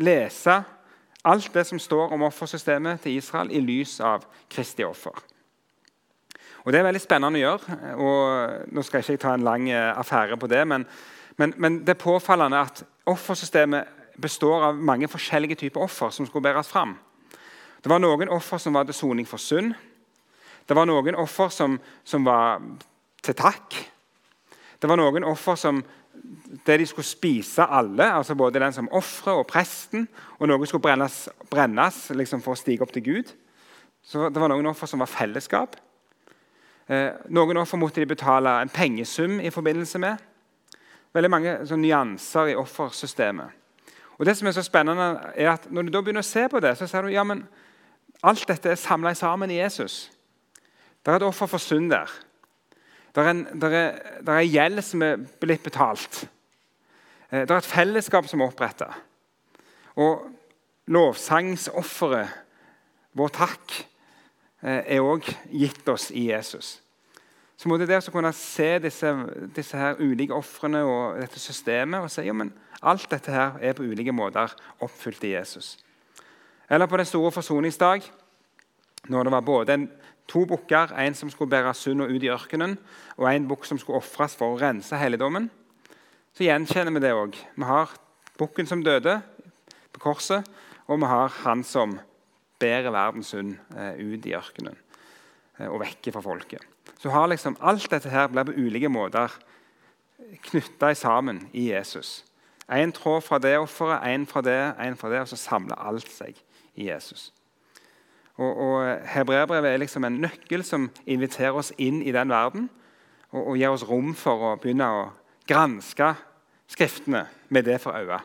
[0.00, 0.56] lese
[1.24, 5.16] alt det som står om offersystemet til Israel i lys av Kristi offer.
[6.64, 7.78] Og Det er veldig spennende å gjøre.
[7.96, 10.86] og Nå skal jeg ikke ta en lang eh, affære på det, men
[11.40, 13.88] men, men, det er påfallende at offersystemet
[14.20, 16.98] består av mange forskjellige typer offer som skulle bæres fram.
[17.80, 19.72] Det var noen offer som var til soning for synd.
[20.68, 22.60] Det var noen offer som, som, var
[23.24, 23.78] til takk.
[24.82, 25.80] Det var noen offer som
[26.66, 30.08] det de skulle spise alle, altså både den som ofrer og presten.
[30.38, 33.32] Og noe skulle brennes, brennes liksom for å stige opp til Gud.
[34.02, 35.76] Så Det var noen offer som var fellesskap.
[36.88, 40.16] Eh, noen offer måtte de betale en pengesum i forbindelse med
[41.14, 43.56] veldig mange sånn, nyanser i offersystemet.
[44.18, 46.60] Og det som er så spennende er at Når du da begynner å se på
[46.60, 47.24] det, så ser du ja,
[48.22, 50.10] alt dette er samla sammen i Jesus.
[51.04, 52.10] Det er et offer for synd der.
[53.14, 56.22] Det er, en, det er, det er gjeld som er blitt betalt.
[57.30, 58.90] Eh, det er et fellesskap som er oppretta.
[59.98, 60.28] Og
[60.90, 62.30] lovsangsofferet,
[63.18, 63.74] vår takk,
[64.62, 66.78] eh, er òg gitt oss i Jesus.
[67.60, 69.10] Så måtte det å kunne se disse,
[69.52, 73.74] disse her ulike ofrene og dette systemet og si ja, men alt dette her er
[73.76, 75.74] på ulike måter oppfylt i Jesus.
[76.70, 78.06] Eller på den store forsoningsdag,
[79.12, 79.86] når det var både en
[80.30, 82.76] To bukker, en som skulle bære sunda ut i ørkenen,
[83.18, 85.48] og en bukk som skulle ofres for å rense helligdommen.
[86.36, 87.34] Så gjenkjenner vi det òg.
[87.34, 87.90] Vi har
[88.38, 89.18] bukken som døde
[89.90, 90.46] på korset,
[90.86, 91.98] og vi har han som
[92.60, 94.76] bærer verdens synd eh, ut i ørkenen
[95.58, 96.62] eh, og vekke fra folket.
[97.00, 99.34] Så har liksom alt dette her blir på ulike måter
[100.46, 102.20] knytta sammen i Jesus.
[102.70, 106.10] Én tråd fra det offeret, én fra det, én fra det, og så samler alt
[106.12, 106.36] seg
[106.78, 107.32] i Jesus.
[108.40, 112.70] Og, og Hebreerbrevet er liksom en nøkkel som inviterer oss inn i den verden
[113.30, 115.06] og, og gir oss rom for å begynne å
[115.48, 116.14] granske
[116.70, 118.20] Skriftene med det for øye.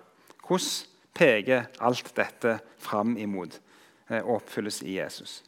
[0.45, 3.55] Hvordan peker alt dette fram imot
[4.11, 5.39] eh, og oppfylles i Jesus?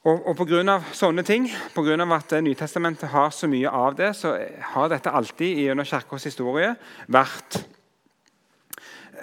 [0.00, 0.78] Og, og Pga.
[0.96, 4.32] sånne ting, på grunn av at Nytestamentet har så mye av det, så
[4.72, 6.72] har dette alltid gjennom Kirkens historie
[7.06, 7.60] vært,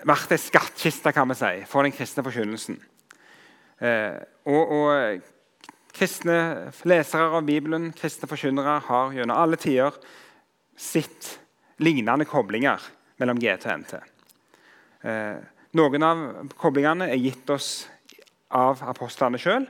[0.05, 2.78] vært en skattkiste kan vi si, for den kristne forkynnelsen.
[3.80, 4.17] Eh,
[4.49, 5.34] og, og,
[5.97, 6.38] kristne
[6.86, 9.95] lesere av Bibelen, kristne forkynnere, har gjennom alle tider
[10.78, 11.32] sett
[11.82, 12.84] lignende koblinger
[13.17, 13.93] mellom GT og NT.
[15.09, 15.39] Eh,
[15.78, 16.23] noen av
[16.57, 17.88] koblingene er gitt oss
[18.53, 19.65] av apostlene sjøl.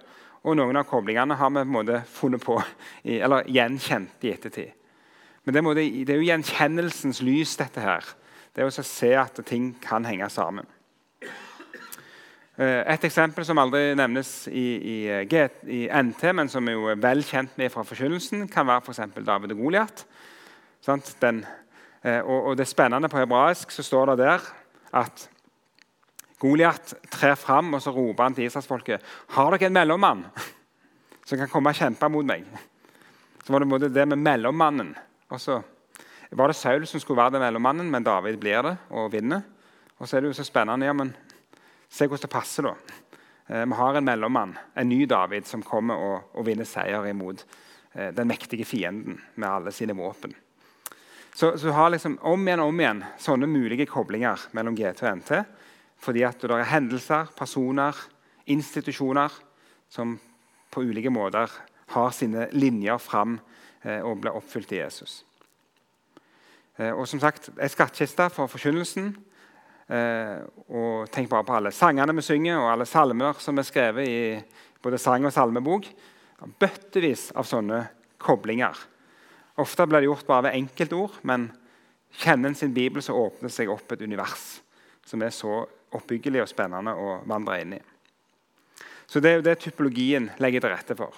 [0.48, 2.56] Og noen av koblingene har vi på en måte funnet på,
[3.04, 4.76] eller gjenkjent i ettertid.
[5.44, 8.08] Men det, måte, det er jo gjenkjennelsens lys, dette her.
[8.52, 10.68] Det er å se at ting kan henge sammen.
[12.58, 14.96] Eh, et eksempel som aldri nevnes i, i,
[15.78, 19.04] i NT, men som er vel kjent med fra forkynnelsen, kan være f.eks.
[19.22, 20.06] David og Goliat.
[20.88, 24.48] Eh, og, og, det spennende på hebraisk så står det der
[24.98, 25.28] at
[26.42, 30.22] Goliat trer fram og så roper han til Israelsfolket har dere en mellommann
[31.28, 32.46] som kan komme og kjempe mot meg.
[33.44, 34.96] Så var det det med mellommannen.
[35.30, 35.60] Og så
[36.32, 39.46] var det Saul som skulle være den mellommannen, men David blir det og vinner.
[39.98, 40.86] Og så er det jo så spennende.
[40.86, 41.14] ja, men
[41.90, 42.76] Se hvordan det passer, da.
[43.48, 47.46] Eh, vi har en mellommann, en ny David, som kommer og, og vinner seier imot
[47.94, 50.36] eh, den mektige fienden med alle sine våpen.
[51.34, 55.20] Så, så har liksom om igjen og om igjen sånne mulige koblinger mellom GT og
[55.22, 55.34] NT
[55.98, 57.98] fordi at det er hendelser, personer,
[58.46, 59.34] institusjoner
[59.90, 60.12] som
[60.70, 61.50] på ulike måter
[61.96, 63.40] har sine linjer fram
[63.82, 65.24] eh, og blir oppfylt i Jesus.
[66.78, 69.08] Og som sagt, Ei skattkiste for forkynnelsen.
[69.88, 74.10] Eh, og Tenk bare på alle sangene vi synger, og alle salmer som er skrevet
[74.10, 74.20] i
[74.84, 75.88] både sang og salmebok.
[76.60, 77.82] Bøttevis av sånne
[78.22, 78.76] koblinger.
[79.58, 81.50] Ofte blir det gjort bare ved enkeltord, men
[82.22, 84.60] kjenner en sin bibel, så åpner seg opp et univers
[85.08, 85.62] som er så
[85.96, 87.82] oppbyggelig og spennende å vandre inn i.
[89.08, 91.16] Så Det er jo det typologien legger til rette for.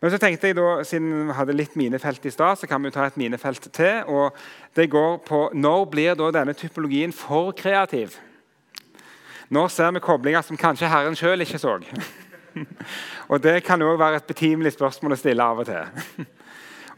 [0.00, 2.92] Men så tenkte jeg da, Siden vi hadde litt minefelt i stad, så kan vi
[2.94, 4.02] ta et minefelt til.
[4.06, 4.36] og
[4.76, 8.16] Det går på når blir da denne typologien for kreativ?
[9.50, 11.78] Når ser vi koblinger som kanskje Herren sjøl ikke så?
[13.30, 16.26] og Det kan òg være et betimelig spørsmål å stille av og til.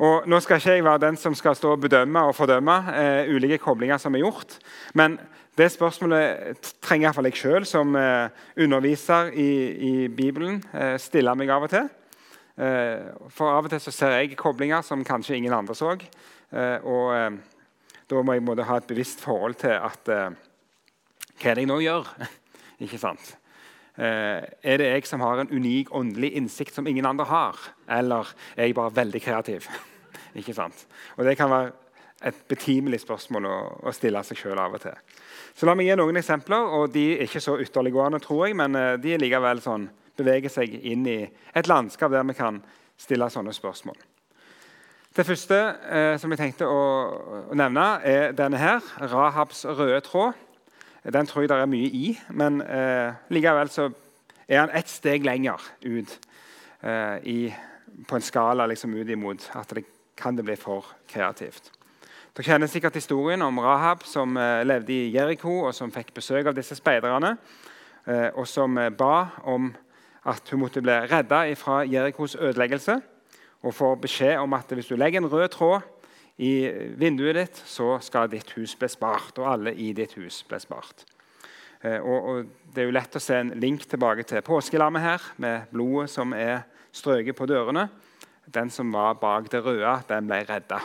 [0.03, 3.29] Og Nå skal ikke jeg være den som skal stå og bedømme og fordømme eh,
[3.31, 4.57] ulike koblinger som er gjort.
[4.99, 5.19] Men
[5.59, 9.51] det spørsmålet trenger iallfall jeg sjøl som eh, underviser i,
[9.91, 11.91] i Bibelen eh, stille meg av og til.
[12.57, 15.95] Eh, for av og til så ser jeg koblinger som kanskje ingen andre så.
[16.53, 17.39] Eh, og eh,
[18.11, 20.09] da må jeg måtte ha et bevisst forhold til at
[21.43, 22.11] Hva er det jeg nå gjør?
[22.85, 23.37] Ikke sant?
[23.93, 27.59] er det jeg som har en unik åndelig innsikt som ingen andre har?
[27.93, 29.67] Eller er jeg bare veldig kreativ?
[30.41, 30.87] Ikke sant?
[31.17, 31.73] Og Det kan være
[32.25, 34.97] et betimelig spørsmål å, stille seg sjøl av og til.
[35.53, 36.73] Så La meg gi noen eksempler.
[36.73, 40.75] og De er ikke så ytterliggående, tror jeg, men de er likevel sånn, beveger seg
[40.75, 41.19] inn i
[41.55, 42.61] et landskap der vi kan
[43.01, 43.97] stille sånne spørsmål.
[45.13, 45.59] Det første
[45.93, 46.85] eh, som jeg tenkte å,
[47.51, 48.81] å, nevne, er denne her.
[49.13, 50.39] Rahabs røde tråd.
[51.03, 53.91] Den tror jeg det er mye i, men eh, likevel så
[54.47, 56.15] er han ett steg lenger ut
[56.81, 57.39] eh, i,
[58.09, 59.85] på en skala liksom ut imot at det
[60.17, 61.73] kan det bli for kreativt.
[62.33, 66.49] Dere kjenner sikkert historien om Rahab som eh, levde i Jeriko, og som fikk besøk
[66.49, 67.35] av disse speiderne,
[68.07, 69.69] eh, og som eh, ba om
[70.25, 73.01] at hun måtte bli redda fra Jerikos ødeleggelse.
[73.63, 75.81] Og får beskjed om at hvis du legger en rød tråd
[76.39, 80.59] i vinduet ditt, så skal ditt hus bli spart, og alle i ditt hus bli
[80.59, 81.05] spart.
[81.83, 85.71] Og, og Det er jo lett å se en link tilbake til påskelammet her, med
[85.71, 87.89] blodet som er strøket på dørene.
[88.55, 90.81] Den som var bak det røde, den ble redda.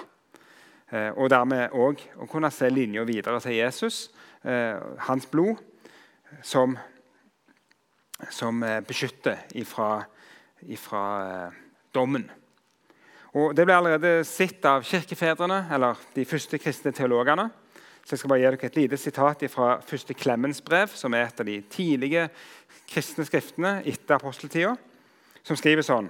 [0.88, 4.08] Eh, og dermed òg å kunne se linja videre til Jesus,
[4.44, 4.78] eh,
[5.08, 5.60] hans blod,
[6.44, 6.78] som,
[8.30, 10.04] som eh, beskytter ifra,
[10.68, 11.52] ifra
[11.94, 12.28] dommen.
[13.38, 17.50] Og Det ble allerede sett av kirkefedrene, eller de første kristne teologene.
[18.08, 21.28] Så jeg skal bare gi dere et lite sitat fra første Clemens brev, som er
[21.28, 22.30] et av de tidlige
[22.88, 24.78] kristne skriftene etter aposteltida.
[25.44, 26.10] som skriver sånn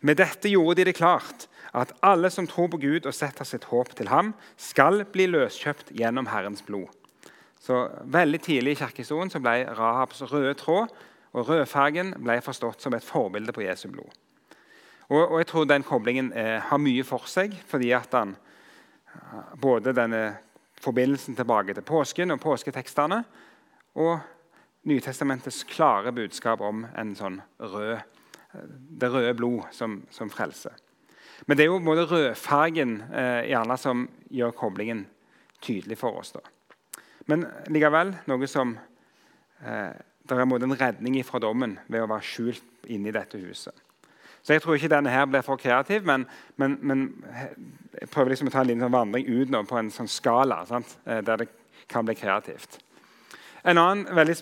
[0.00, 3.64] Med dette gjorde de det klart at alle som tror på Gud og setter sitt
[3.64, 7.01] håp til ham, skal bli løskjøpt gjennom Herrens blod.
[7.62, 10.90] Så Veldig tidlig i kirkehistorien ble Rahabs røde tråd
[11.32, 14.10] og rødfargen ble forstått som et forbilde på Jesu blod.
[15.08, 18.34] Og, og jeg tror den koblingen eh, har mye for seg, fordi at den,
[19.60, 20.22] både denne
[20.82, 23.22] forbindelsen tilbake til påsken og påsketekstene
[24.02, 24.14] og
[24.82, 28.00] Nytestamentets klare budskap om en sånn rød,
[28.98, 30.74] det røde blod som, som frelser.
[31.46, 35.04] Men det er jo både rødfargen eh, som gjør koblingen
[35.62, 36.34] tydelig for oss.
[36.34, 36.42] da.
[37.30, 38.74] Men likevel noe som
[39.64, 39.92] eh,
[40.22, 43.74] Det er en redning fra dommen ved å være skjult inne i dette huset.
[44.42, 46.24] Så Jeg tror ikke denne her blir for kreativ, men,
[46.56, 47.02] men, men
[48.00, 50.64] jeg prøver liksom å ta en liten sånn vandring ut nå på en sånn skala
[50.66, 50.96] sant?
[51.06, 51.48] Eh, der det
[51.90, 52.80] kan bli kreativt.
[53.62, 54.34] En annen veldig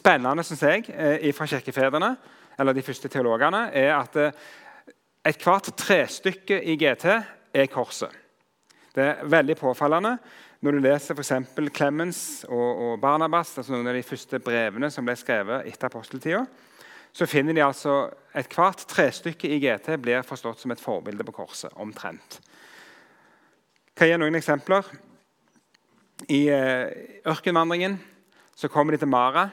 [0.00, 2.16] spennende synes jeg, eh, fra kirkefedrene,
[2.58, 4.44] eller de første teologene, er at eh,
[5.24, 7.06] ethvert trestykke i GT
[7.56, 8.12] er korset.
[8.96, 10.16] Det er veldig påfallende
[10.66, 11.30] når du leser f.eks.
[11.70, 16.40] Clemens og, og, Barnabas, altså noen av de første brevene som ble skrevet etter aposteltida,
[17.14, 17.94] så finner de altså
[18.36, 21.70] ethvert trestykke i GT blir forstått som et forbilde på korset.
[21.78, 22.40] omtrent.
[23.96, 24.90] Kan jeg gi noen eksempler?
[26.32, 27.96] I eh, ørkenvandringen
[28.56, 29.46] så kommer de til Mara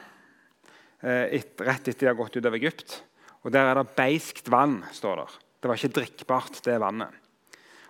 [1.00, 2.98] eh, et, rett etter de har gått ut av Egypt.
[3.44, 4.82] Og Der er det beiskt vann.
[4.92, 5.40] står der.
[5.62, 7.08] Det var ikke drikkbart, det vannet.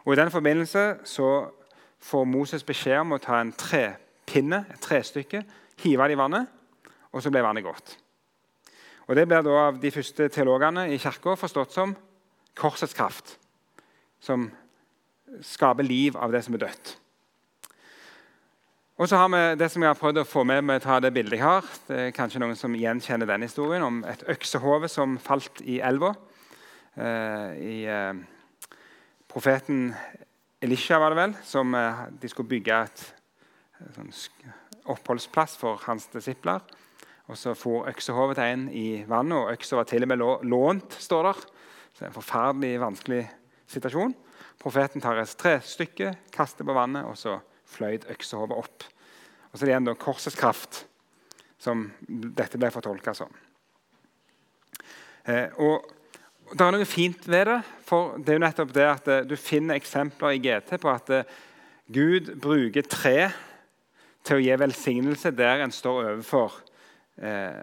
[0.05, 1.29] Og I den forbindelse så
[2.05, 5.45] får Moses beskjed om å ta en trepinne, et trestykke,
[5.83, 6.51] hive det i vannet,
[7.15, 7.97] og så ble vannet godt.
[9.09, 11.95] Og Det blir da av de første teologene i kirka forstått som
[12.57, 13.37] korsets kraft,
[14.21, 14.49] som
[15.45, 16.95] skaper liv av det som er dødt.
[18.95, 21.11] Og så har vi det som jeg har prøvd å få med å ta det
[21.13, 21.67] bildet jeg har.
[21.89, 26.13] Det er kanskje noen som gjenkjenner denne historien om et øksehove som falt i elva.
[26.95, 28.15] Eh, i eh,
[29.27, 29.89] profeten
[30.65, 33.03] Elisha var det vel, som eh, de skulle bygge et
[33.93, 34.13] sånn
[34.95, 36.63] oppholdsplass for hans disipler.
[37.29, 40.97] Og Så for øksehovet til en i vannet, og øksa var til og med lånt.
[41.01, 41.41] står der.
[41.93, 43.31] Så det er En forferdelig vanskelig
[43.67, 44.15] situasjon.
[44.61, 48.85] Profeten tar et trestykke, kaster på vannet, og så fløyt øksehovet opp.
[49.53, 50.87] Og så er det igjen da korsets kraft
[51.59, 53.31] som dette ble fortolka som.
[55.25, 56.04] Eh, og
[56.55, 57.61] det er noe fint ved det.
[57.83, 61.11] for det er jo nettopp det at eh, Du finner eksempler i GT på at
[61.11, 61.31] eh,
[61.91, 63.31] Gud bruker tre
[64.25, 66.55] til å gi velsignelse der en står overfor
[67.21, 67.59] eh,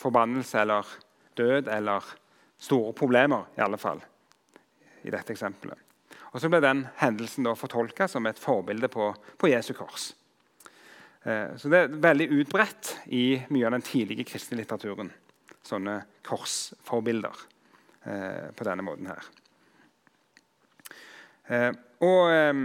[0.00, 0.92] forbannelse eller
[1.36, 2.06] død eller
[2.58, 4.00] store problemer, i alle fall.
[5.04, 5.76] I dette eksempelet.
[6.32, 10.12] Og Så ble den hendelsen da fortolka som et forbilde på, på Jesu kors.
[11.24, 15.12] Eh, så Det er veldig utbredt i mye av den tidlige kristne litteraturen.
[15.64, 17.50] Sånne korsforbilder.
[18.04, 19.28] Eh, på denne måten her.
[21.48, 21.70] Eh,
[22.04, 22.58] og eh,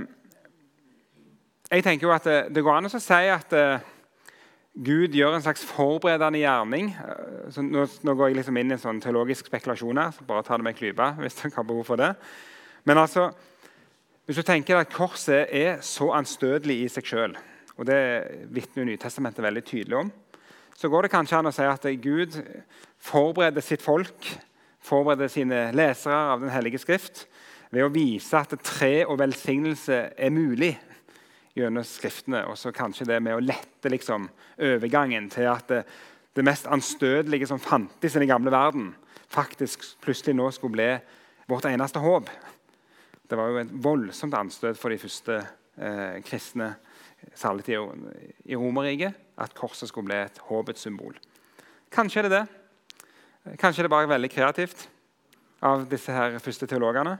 [1.71, 3.55] jeg tenker jo at det, det, går an å si at
[4.73, 6.89] Gud gjør en slags forberedende gjerning.
[7.69, 10.57] Nå, nå, går jeg liksom inn i en sånn teologisk spekulasjon her, så bare ta
[10.59, 12.11] det med en hvis dere har behov for det.
[12.89, 13.29] Men altså,
[14.25, 17.37] hvis du tenker at korset er så anstøtelig i seg sjøl,
[17.77, 18.01] og det
[18.51, 20.11] vitner Nytestamentet veldig tydelig om,
[20.75, 22.35] så går det kanskje an å si at Gud
[22.99, 24.33] forbereder sitt folk
[24.83, 27.25] forberede sine lesere av Den hellige skrift
[27.69, 30.73] ved å vise at tre og velsignelse er mulig
[31.57, 32.45] gjennom Skriftene.
[32.49, 35.83] Og så kanskje det med å lette liksom, overgangen til at det,
[36.37, 38.93] det mest anstøtelige som fantes i den gamle verden,
[39.29, 40.89] faktisk plutselig nå skulle bli
[41.49, 42.29] vårt eneste håp.
[43.29, 45.41] Det var jo et voldsomt anstøt for de første
[45.77, 46.73] eh, kristne,
[47.35, 47.75] særlig
[48.47, 51.17] i Romerriket, at korset skulle bli et håpets symbol.
[51.93, 52.58] Kanskje er det det.
[53.57, 54.85] Kanskje det bare er veldig kreativt
[55.65, 57.15] av disse her første teologene.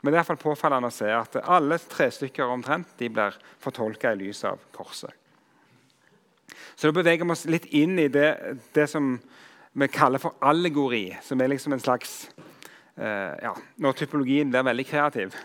[0.00, 3.10] Men det er i hvert fall påfallende å se at alle tre stykker omtrent de
[3.12, 5.12] blir fortolka i lys av korset.
[6.74, 8.30] Så da beveger vi oss litt inn i det,
[8.72, 9.12] det som
[9.76, 11.10] vi kaller for allegori.
[11.22, 12.30] Som er liksom en slags
[12.96, 15.36] eh, ja, Når typologien blir veldig kreativ.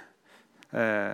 [0.72, 1.14] Eh,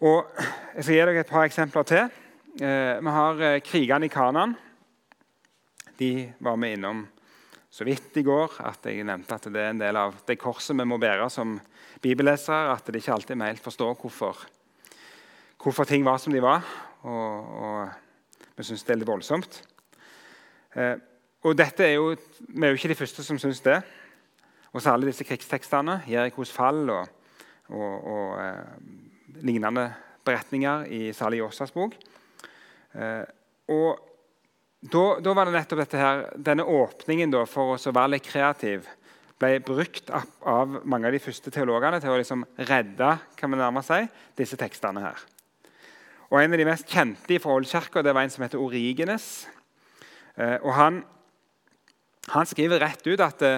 [0.00, 0.30] og
[0.76, 2.20] Jeg skal gi dere et par eksempler til.
[2.62, 4.54] Eh, vi har eh, krigene i Kanan.
[5.98, 7.02] De var vi innom
[7.70, 10.74] så vidt i går at jeg nevnte at det er en del av det korset
[10.74, 11.54] vi må bære som
[12.02, 12.74] bibellesere.
[12.74, 14.40] At det ikke alltid vi helt forstår hvorfor,
[15.62, 16.66] hvorfor, ting var som de var.
[17.06, 19.60] Og, og vi syns det er litt voldsomt.
[20.74, 20.96] Eh,
[21.46, 22.10] og dette er jo,
[22.48, 23.78] Vi er jo ikke de første som syns det.
[24.72, 27.08] Og alle disse krigstekstene, Jerikos fall og,
[27.70, 29.92] og, og eh, lignende
[30.26, 31.94] beretninger i særlig Åsas bok.
[32.94, 33.24] Eh,
[33.70, 34.09] og
[34.80, 38.88] da, da, var det nettopp dette her, denne åpningen da, for å være litt kreativ
[39.40, 43.82] ble brukt av, mange av de første teologene til å liksom redde kan man nærme
[43.84, 44.00] si,
[44.36, 45.04] disse tekstene.
[45.04, 45.20] her.
[46.30, 49.48] Og En av de mest kjente i forholdskirka var en som heter Origenes.
[50.36, 51.02] Eh, og han,
[52.28, 53.54] han, skriver rett ut at det,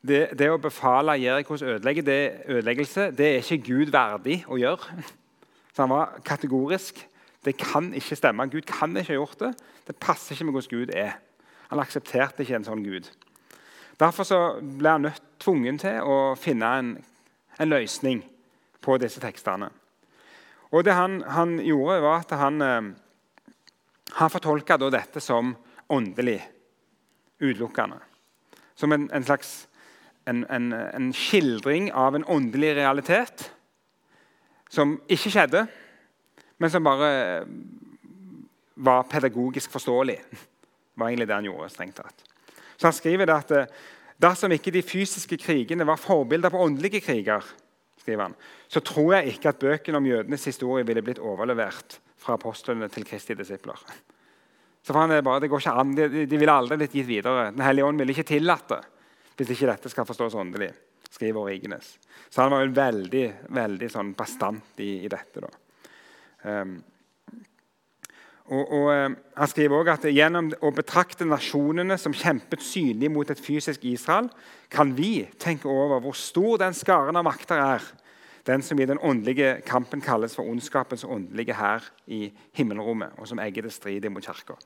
[0.00, 5.00] det, det å befale Jerikos ødelegge, det, ødeleggelse det er ikke Gud verdig å gjøre.
[5.72, 7.00] Så han var kategorisk.
[7.44, 8.46] Det kan ikke stemme.
[8.50, 9.52] Gud kan ikke ha gjort det.
[9.86, 11.16] Det passer ikke med hvordan Gud er.
[11.72, 13.08] Han aksepterte ikke en sånn Gud.
[14.00, 16.92] Derfor så ble han nødt, tvungen til å finne en,
[17.58, 18.22] en løsning
[18.82, 19.70] på disse tekstene.
[20.72, 22.92] Og Det han, han gjorde, var at han, eh,
[24.16, 25.54] han fortolka dette som
[25.88, 26.38] åndelig
[27.42, 27.98] utelukkende.
[28.74, 29.68] Som en, en slags
[30.26, 33.48] en, en, skildring av en åndelig realitet
[34.70, 35.66] som ikke skjedde,
[36.62, 37.08] men som bare
[38.82, 40.18] var pedagogisk forståelig.
[40.94, 41.68] Var egentlig det han gjorde.
[41.72, 42.24] strengt tatt.
[42.76, 43.66] Så Han skriver det at eh,
[44.18, 47.42] dersom ikke de fysiske krigene var forbilder på åndelige kriger,
[47.98, 48.34] skriver han,
[48.68, 53.06] så tror jeg ikke at bøkene om jødenes historie ville blitt overlevert fra apostlene til
[53.06, 53.78] Kristi disipler.
[54.82, 57.06] Så for han er bare, det går ikke an, De, de ville aldri blitt gitt
[57.06, 57.50] videre.
[57.54, 58.82] Den hellige ånd ville ikke tillatt det
[59.36, 60.70] hvis ikke dette skal forstås åndelig.
[61.10, 61.98] skriver Origenes.
[62.30, 65.40] Så han var jo veldig, veldig sånn bastant i, i dette.
[65.42, 65.50] da.
[66.42, 66.80] Um,
[68.50, 73.30] og, og um, Han skriver også at gjennom å betrakte nasjonene som kjempet synlig mot
[73.30, 74.28] et fysisk Israel,
[74.70, 77.86] kan vi tenke over hvor stor den skaren av makter er,
[78.46, 82.26] den som i den åndelige kampen kalles for ondskapens åndelige hær i
[82.58, 84.58] himmelrommet, og som egger det strider mot kirka.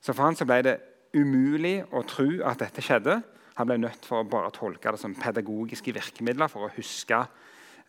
[0.00, 0.76] Så for han så ble det
[1.16, 3.20] umulig å tro at dette skjedde.
[3.56, 7.22] Han ble nødt for å bare tolke det som pedagogiske virkemidler for å huske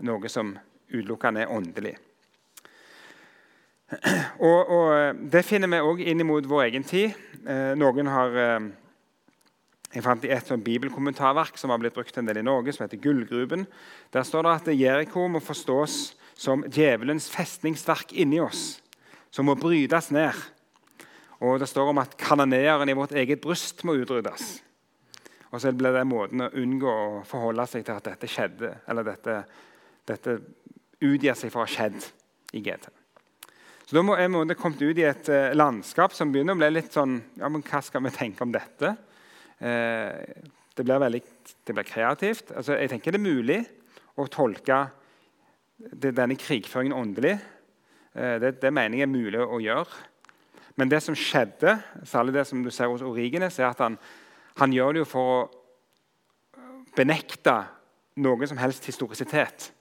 [0.08, 0.54] noe som
[0.92, 1.96] utelukkende er åndelig.
[4.40, 7.16] Og, og, eh, Det finner vi òg inn mot vår egen tid.
[7.48, 8.68] Eh, noen har eh,
[9.96, 13.00] Jeg fant i et bibelkommentarverk som har blitt brukt en del i Norge, som heter
[13.00, 13.64] Gullgruben.
[14.12, 18.82] Der står det at Jeriko må forstås som djevelens festningsverk inni oss,
[19.32, 20.36] som må brytes ned.
[21.40, 24.62] Og Det står om at kanoneeren i vårt eget bryst må utryddes.
[25.52, 29.08] Og så blir det måten å unngå å forholde seg til at dette skjedde, eller
[29.08, 29.40] dette,
[30.06, 30.40] dette
[31.00, 32.12] utgir seg for å ha skjedd
[32.54, 32.97] i GT.
[33.88, 36.92] Så Da må jeg kommet ut i et eh, landskap som begynner å bli litt
[36.92, 38.90] sånn ja, men Hva skal vi tenke om dette?
[39.64, 40.44] Eh,
[40.76, 41.22] det, blir veldig,
[41.64, 42.52] det blir kreativt.
[42.52, 43.62] Altså, jeg tenker det er mulig
[44.20, 44.82] å tolke
[45.78, 47.38] det, denne krigføringen åndelig.
[48.12, 50.04] Eh, det, det, mener jeg er mulig å gjøre.
[50.76, 53.96] Men det som skjedde, særlig det som du ser hos Origenes, er at han,
[54.60, 55.42] han gjør det jo for å
[56.98, 57.56] benekte
[58.20, 59.72] noe som helst historisitet.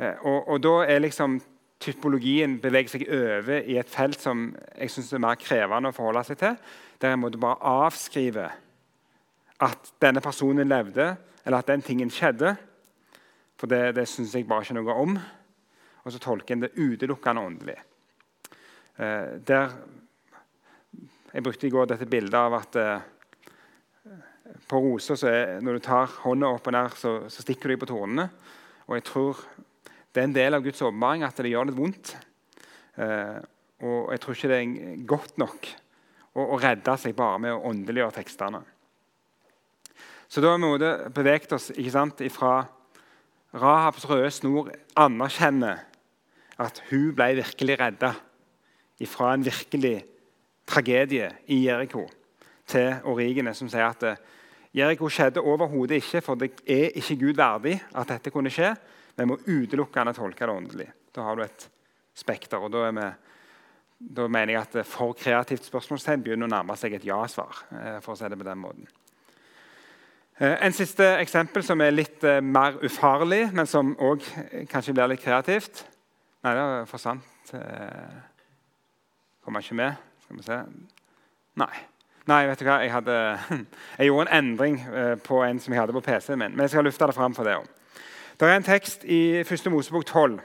[0.00, 1.42] Eh, og, og da er liksom
[1.82, 6.24] typologien beveger seg over i et felt som jeg synes er mer krevende å forholde
[6.28, 6.58] seg til.
[7.02, 8.48] Der jeg måtte bare avskrive
[9.62, 11.12] at denne personen levde,
[11.44, 12.54] eller at den tingen skjedde.
[13.58, 15.16] For det, det syns jeg bare ikke noe om.
[16.02, 17.76] Og så tolker en det utelukkende åndelig.
[18.98, 19.76] Eh, der,
[21.32, 23.04] jeg brukte i går dette bildet av at eh,
[24.68, 28.28] på roser når du tar hånda opp og ned, så, så stikker du på tornene.
[28.88, 29.44] Og jeg tror
[30.12, 32.12] det er en del av Guds åpenbaring at det gjør litt vondt.
[33.00, 33.38] Eh,
[33.82, 35.70] og jeg tror ikke det er godt nok
[36.36, 38.60] å, å redde seg bare med å åndeliggjøre tekstene.
[40.32, 42.62] Så da har vi beveget oss ikke sant, fra
[43.52, 45.82] Rahabs røde snor anerkjenner
[46.62, 48.14] at hun ble virkelig redda
[49.10, 49.98] fra en virkelig
[50.68, 52.06] tragedie i Jeriko,
[52.70, 54.22] til Origene, som sier at
[54.72, 58.70] Jeriko skjedde overhodet ikke, for det er ikke Gud verdig at dette kunne skje.
[59.16, 60.88] Vi må utelukkende tolke det åndelig.
[61.12, 61.68] Da har du et
[62.14, 62.58] spekter.
[62.58, 63.06] og da, vi,
[64.16, 67.64] da mener jeg at for kreativt spørsmålstegn begynner å nærme seg et ja-svar.
[67.72, 68.88] Eh, for å si det på den måten.
[70.38, 74.24] Eh, en siste eksempel som er litt eh, mer ufarlig, men som òg
[74.72, 75.84] kanskje blir litt kreativt.
[76.42, 77.28] Nei, det forsvant.
[79.42, 80.00] Kommer ikke med.
[80.24, 80.56] Skal vi se.
[81.60, 81.74] Nei.
[82.30, 82.80] Nei, vet du hva?
[82.82, 83.14] Jeg, hadde,
[83.98, 84.80] jeg gjorde en endring
[85.26, 86.56] på en som jeg hadde på PC-en min.
[86.56, 87.70] Men jeg skal lufte det fram for det òg.
[88.40, 89.66] Det er en tekst i 1.
[89.68, 90.38] Mosebok 12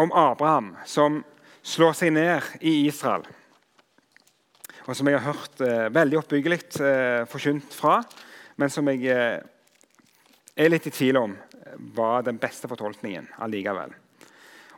[0.00, 1.20] om Abraham som
[1.60, 3.26] slår seg ned i Israel.
[4.88, 7.98] Og som jeg har hørt eh, veldig oppbyggelig eh, forkynt fra,
[8.56, 9.36] men som jeg eh,
[10.56, 11.36] er litt i tvil om
[11.92, 13.92] var den beste fortolkningen allikevel.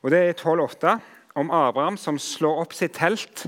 [0.02, 0.98] Og Det er 12,8
[1.38, 3.46] om Abraham som slår opp sitt telt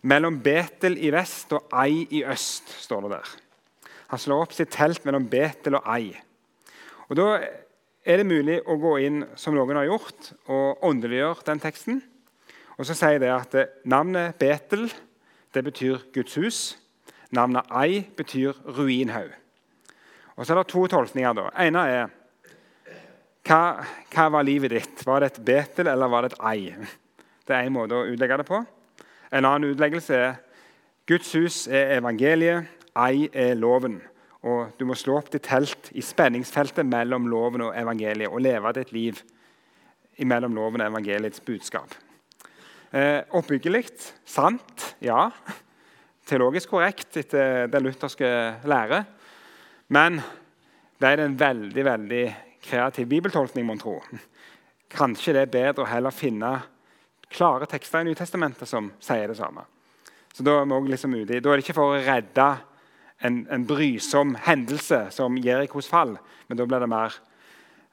[0.00, 2.78] mellom Betel i vest og Ei i øst.
[2.80, 3.38] står det der.
[4.08, 6.14] Han slår opp sitt telt mellom Betel og Ei.
[7.10, 7.34] Og Da
[8.10, 12.00] er det mulig å gå inn som noen har gjort, og åndeliggjøre den teksten.
[12.78, 13.56] Og så sier det at
[13.88, 14.88] navnet Betel
[15.54, 16.60] det betyr Guds hus.
[17.30, 19.30] Navnet Ai betyr ruinhaug.
[20.36, 21.32] Og Så er det to tolkninger.
[21.32, 21.50] da.
[21.58, 22.08] ene er
[23.44, 23.84] hva,
[24.14, 25.06] hva, var livet ditt?
[25.06, 26.74] Var det et Betel eller var det et Ai?
[27.46, 28.64] Det er én måte å utlegge det på.
[29.32, 30.34] En annen utleggelse er
[31.06, 34.00] Guds hus er evangeliet, Ai er loven.
[34.42, 38.72] Og Du må slå opp ditt telt i spenningsfeltet mellom loven og evangeliet og leve
[38.78, 39.20] ditt liv
[40.24, 41.92] mellom loven og evangeliets budskap.
[42.92, 43.84] Eh, oppbyggelig,
[44.26, 45.28] sant, ja.
[46.26, 48.30] Teologisk korrekt etter den lutherske
[48.68, 49.04] lære.
[49.88, 50.20] Men
[51.00, 52.24] det er en veldig veldig
[52.62, 53.98] kreativ bibeltolkning, mon tro.
[54.90, 56.50] Kanskje det er bedre å heller finne
[57.30, 59.64] klare tekster i Nytestamentet som sier det samme.
[60.34, 62.48] Så Da, liksom da er det ikke for å redde
[63.20, 66.16] en, en brysom hendelse som Jerikos fall,
[66.48, 67.16] men da blir det mer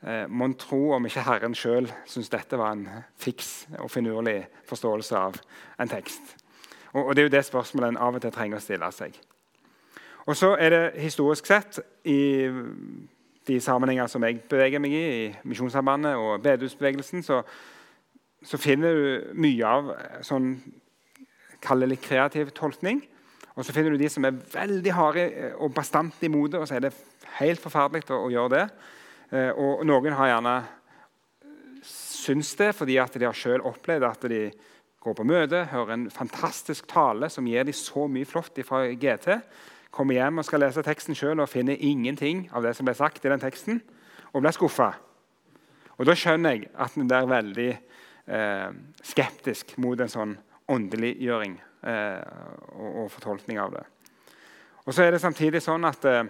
[0.01, 2.87] eh, Mon tro om ikke Herren sjøl syns dette var en
[3.19, 4.39] fiks og finurlig
[4.69, 5.39] forståelse av
[5.79, 6.35] en tekst.
[6.93, 9.17] Og, og Det er jo det spørsmålet en av og til trenger å stille seg.
[10.27, 12.47] Og så er det historisk sett i
[13.47, 17.41] de sammenhenger som jeg beveger meg i, i Misjonssambandet og bedehusbevegelsen, så,
[18.43, 19.93] så, finner du mye av
[20.25, 20.57] sånn
[21.63, 22.99] Kall det litt kreativ tolkning.
[23.57, 25.27] Og så finner du de som er veldig harde
[25.57, 26.95] og bastante imot det, og så er det
[27.39, 28.65] helt forferdelig å, å gjøre det.
[29.33, 30.57] Eh, og noen har gjerne
[31.87, 34.43] syns det fordi at de har selv opplevd at de
[35.01, 39.41] går på møte, hører en fantastisk tale som gir dem så mye flott fra GT
[39.97, 43.23] kommer hjem og skal lese teksten sjøl og finner ingenting av det som ble sagt
[43.25, 43.81] i den teksten,
[44.33, 44.91] og blir skuffa.
[45.97, 48.67] Og da skjønner jeg at en er veldig eh,
[49.07, 50.35] skeptisk mot en sånn
[50.69, 53.83] åndeliggjøring eh, og, og, fortolkning av det.
[54.85, 56.23] Og så er det samtidig sånn at eh,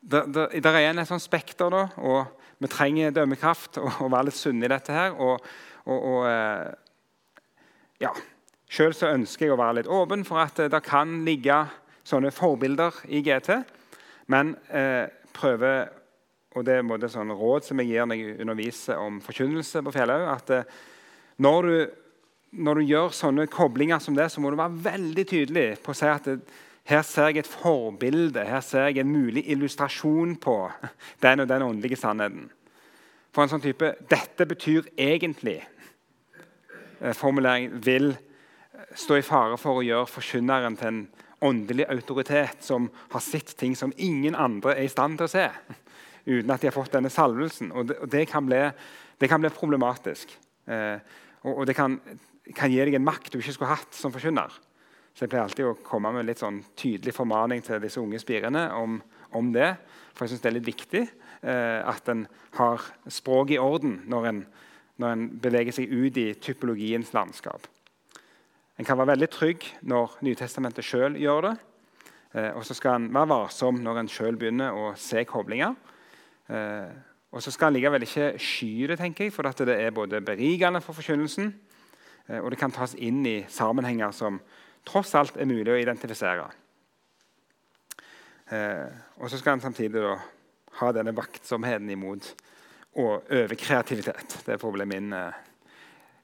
[0.00, 4.12] det, det, det, er igjen et sånt spekter, da, og vi trenger dømmekraft og, og
[4.12, 5.16] være litt sunne i dette her.
[5.16, 5.42] og,
[5.84, 6.70] og, og eh,
[8.04, 8.12] ja,
[8.74, 11.60] Sjøl ønsker jeg å være litt åpen for at det kan ligge
[12.04, 13.60] sånne forbilder i GT,
[14.32, 15.92] men eh, prøver
[16.54, 19.92] og det er et sånn råd som jeg gir når jeg underviser om forkynnelse på
[19.94, 20.68] Fjellhaug, at eh,
[21.42, 21.96] når, du,
[22.54, 25.98] når, du, gjør sånne koblinger som det, så må du være veldig tydelig på å
[25.98, 26.38] si at det,
[26.84, 30.56] her ser jeg et forbilde, her ser jeg en mulig illustrasjon på
[31.24, 32.50] den og den åndelige sannheten.
[33.34, 35.64] For en sånn type 'dette betyr egentlig'
[37.00, 38.14] eh, vil
[38.94, 41.00] stå i fare for å gjøre forkynneren til en
[41.44, 45.48] åndelig autoritet som har sett ting som ingen andre er i stand til å se.
[46.34, 47.72] Uten at de har fått denne salvelsen.
[47.72, 48.60] Og Det, og det, kan, bli,
[49.20, 50.30] det kan, bli, problematisk.
[50.66, 50.96] Eh,
[51.42, 51.98] og, og, det kan,
[52.52, 54.52] kan, gi deg en makt du ikke skulle hatt som forkynner.
[55.14, 58.66] Så Jeg pleier alltid å komme med litt sånn tydelig formaning til disse unge spirene
[58.74, 58.98] om,
[59.32, 59.76] om det.
[60.12, 62.26] For jeg syns det er litt viktig eh, at en
[62.58, 64.42] har språket i orden når en,
[64.98, 67.68] når en beveger seg ut i typologiens landskap.
[68.74, 71.54] En kan være veldig trygg når Nytestamentet sjøl gjør det.
[72.34, 75.76] Eh, og så skal en være varsom når en sjøl begynner å se koblinger.
[76.50, 76.90] Eh,
[77.34, 80.82] og så skal en likevel ikke sky det, tenker jeg, for det er både berigende
[80.82, 81.52] for forkynnelsen,
[82.28, 84.38] og det kan tas inn i sammenhenger som
[84.88, 86.46] tross alt er mulig å identifisere.
[88.48, 88.86] Eh,
[89.20, 90.14] og så skal en samtidig da,
[90.80, 92.30] ha denne vaktsomheten imot
[93.00, 94.38] og overkreativitet.
[94.46, 95.12] Det er problemet min.
[95.12, 95.42] Eh,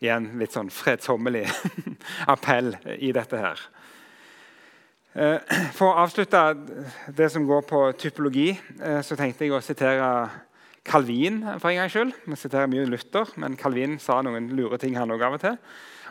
[0.01, 1.45] igjen litt sånn fredsommelig
[2.35, 3.63] appell i dette her.
[5.13, 6.41] Eh, for å avslutte
[7.17, 8.49] det som går på typologi,
[8.81, 10.09] eh, så tenkte jeg å sitere
[10.85, 12.13] Calvin for en gangs skyld.
[12.27, 15.59] Vi siterer mye Luther, men Calvin sa noen lure ting han også av og til.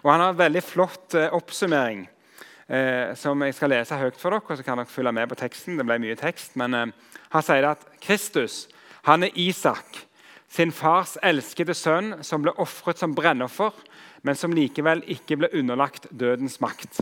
[0.03, 2.05] Og Han har en veldig flott eh, oppsummering
[2.69, 4.45] eh, som jeg skal lese høyt for dere.
[4.45, 5.77] og så kan dere følge med på teksten.
[5.77, 6.91] Det ble mye tekst, men eh,
[7.29, 8.67] Han sier at Kristus
[9.07, 10.05] han er Isak
[10.49, 13.71] sin fars elskede sønn, som ble ofret som brennoffer,
[14.25, 17.01] men som likevel ikke ble underlagt dødens makt.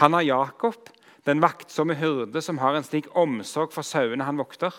[0.00, 0.88] Han har Jakob,
[1.28, 4.72] den vaktsomme hyrde som har en slik omsorg for sauene han vokter.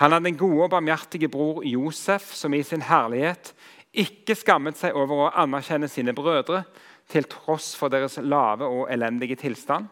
[0.00, 3.52] Han er den gode og barmhjertige bror Josef, som i sin herlighet
[3.92, 6.62] ikke skammet seg over å anerkjenne sine brødre,
[7.10, 9.90] til tross for deres lave og elendige tilstand.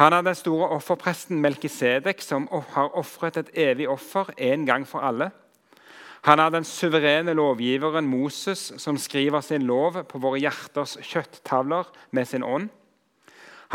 [0.00, 5.06] Han er den store offerpresten Melkisedek, som har ofret et evig offer en gang for
[5.06, 5.30] alle.
[6.24, 12.26] Han er den suverene lovgiveren Moses, som skriver sin lov på våre hjerters kjøtttavler med
[12.26, 12.72] sin ånd.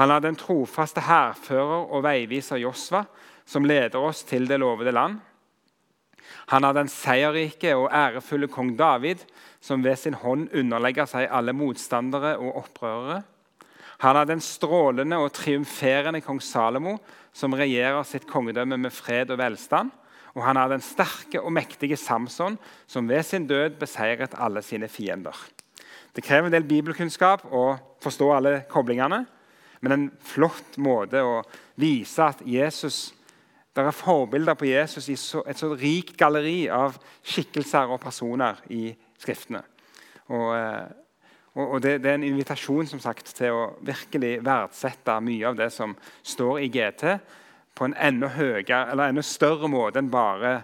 [0.01, 3.05] Han er den trofaste hærfører og veiviser Josva,
[3.45, 5.19] som leder oss til det lovede land.
[6.51, 9.25] Han er den seierrike og ærefulle kong David,
[9.61, 13.21] som ved sin hånd underlegger seg alle motstandere og opprørere.
[13.99, 16.97] Han er den strålende og triumferende kong Salomo,
[17.35, 19.91] som regjerer sitt kongedømme med fred og velstand.
[20.37, 22.55] Og han er den sterke og mektige Samson,
[22.87, 25.35] som ved sin død beseiret alle sine fiender.
[26.15, 27.73] Det krever en del bibelkunnskap å
[28.03, 29.25] forstå alle koblingene.
[29.81, 31.41] Men en flott måte å
[31.79, 33.09] vise at Jesus
[33.75, 38.89] det er forbilder på Jesus i et så rikt galleri av skikkelser og personer i
[39.19, 39.61] Skriftene.
[40.29, 40.85] Eh,
[41.57, 45.57] og, og det, det, er en invitasjon som sagt, til å virkelig verdsette mye av
[45.59, 47.05] det som står i GT,
[47.75, 50.61] på en enda, høyere, enda større måte enn bare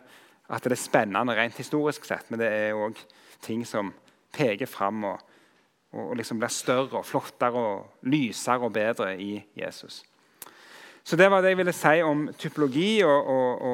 [0.51, 2.27] at det er spennende rent historisk sett.
[2.29, 2.99] Men det er òg
[3.43, 3.93] ting som
[4.35, 5.21] peker fram og,
[5.95, 10.03] og liksom blir større og flottere og lysere og bedre i Jesus.
[11.05, 13.65] Så det var det jeg ville si om typologi og, og,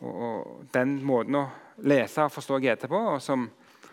[0.00, 1.42] og, og den måten å
[1.84, 3.44] lese og forstå GT på, som,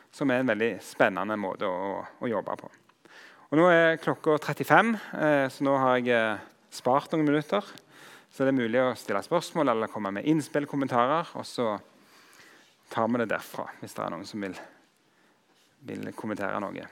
[0.08, 2.72] som er en veldig spennende måte å, å, jobbe på.
[3.52, 7.68] Og Nå er klokka 35, eh, så nå har jeg eh, spart noen minutter.
[8.32, 11.28] Så det er mulig å stille spørsmål eller komme med innspill, kommentarer.
[11.36, 11.74] Og så
[12.90, 14.56] tar vi det derfra hvis det er noen som vil,
[15.91, 16.88] vil kommentere noe.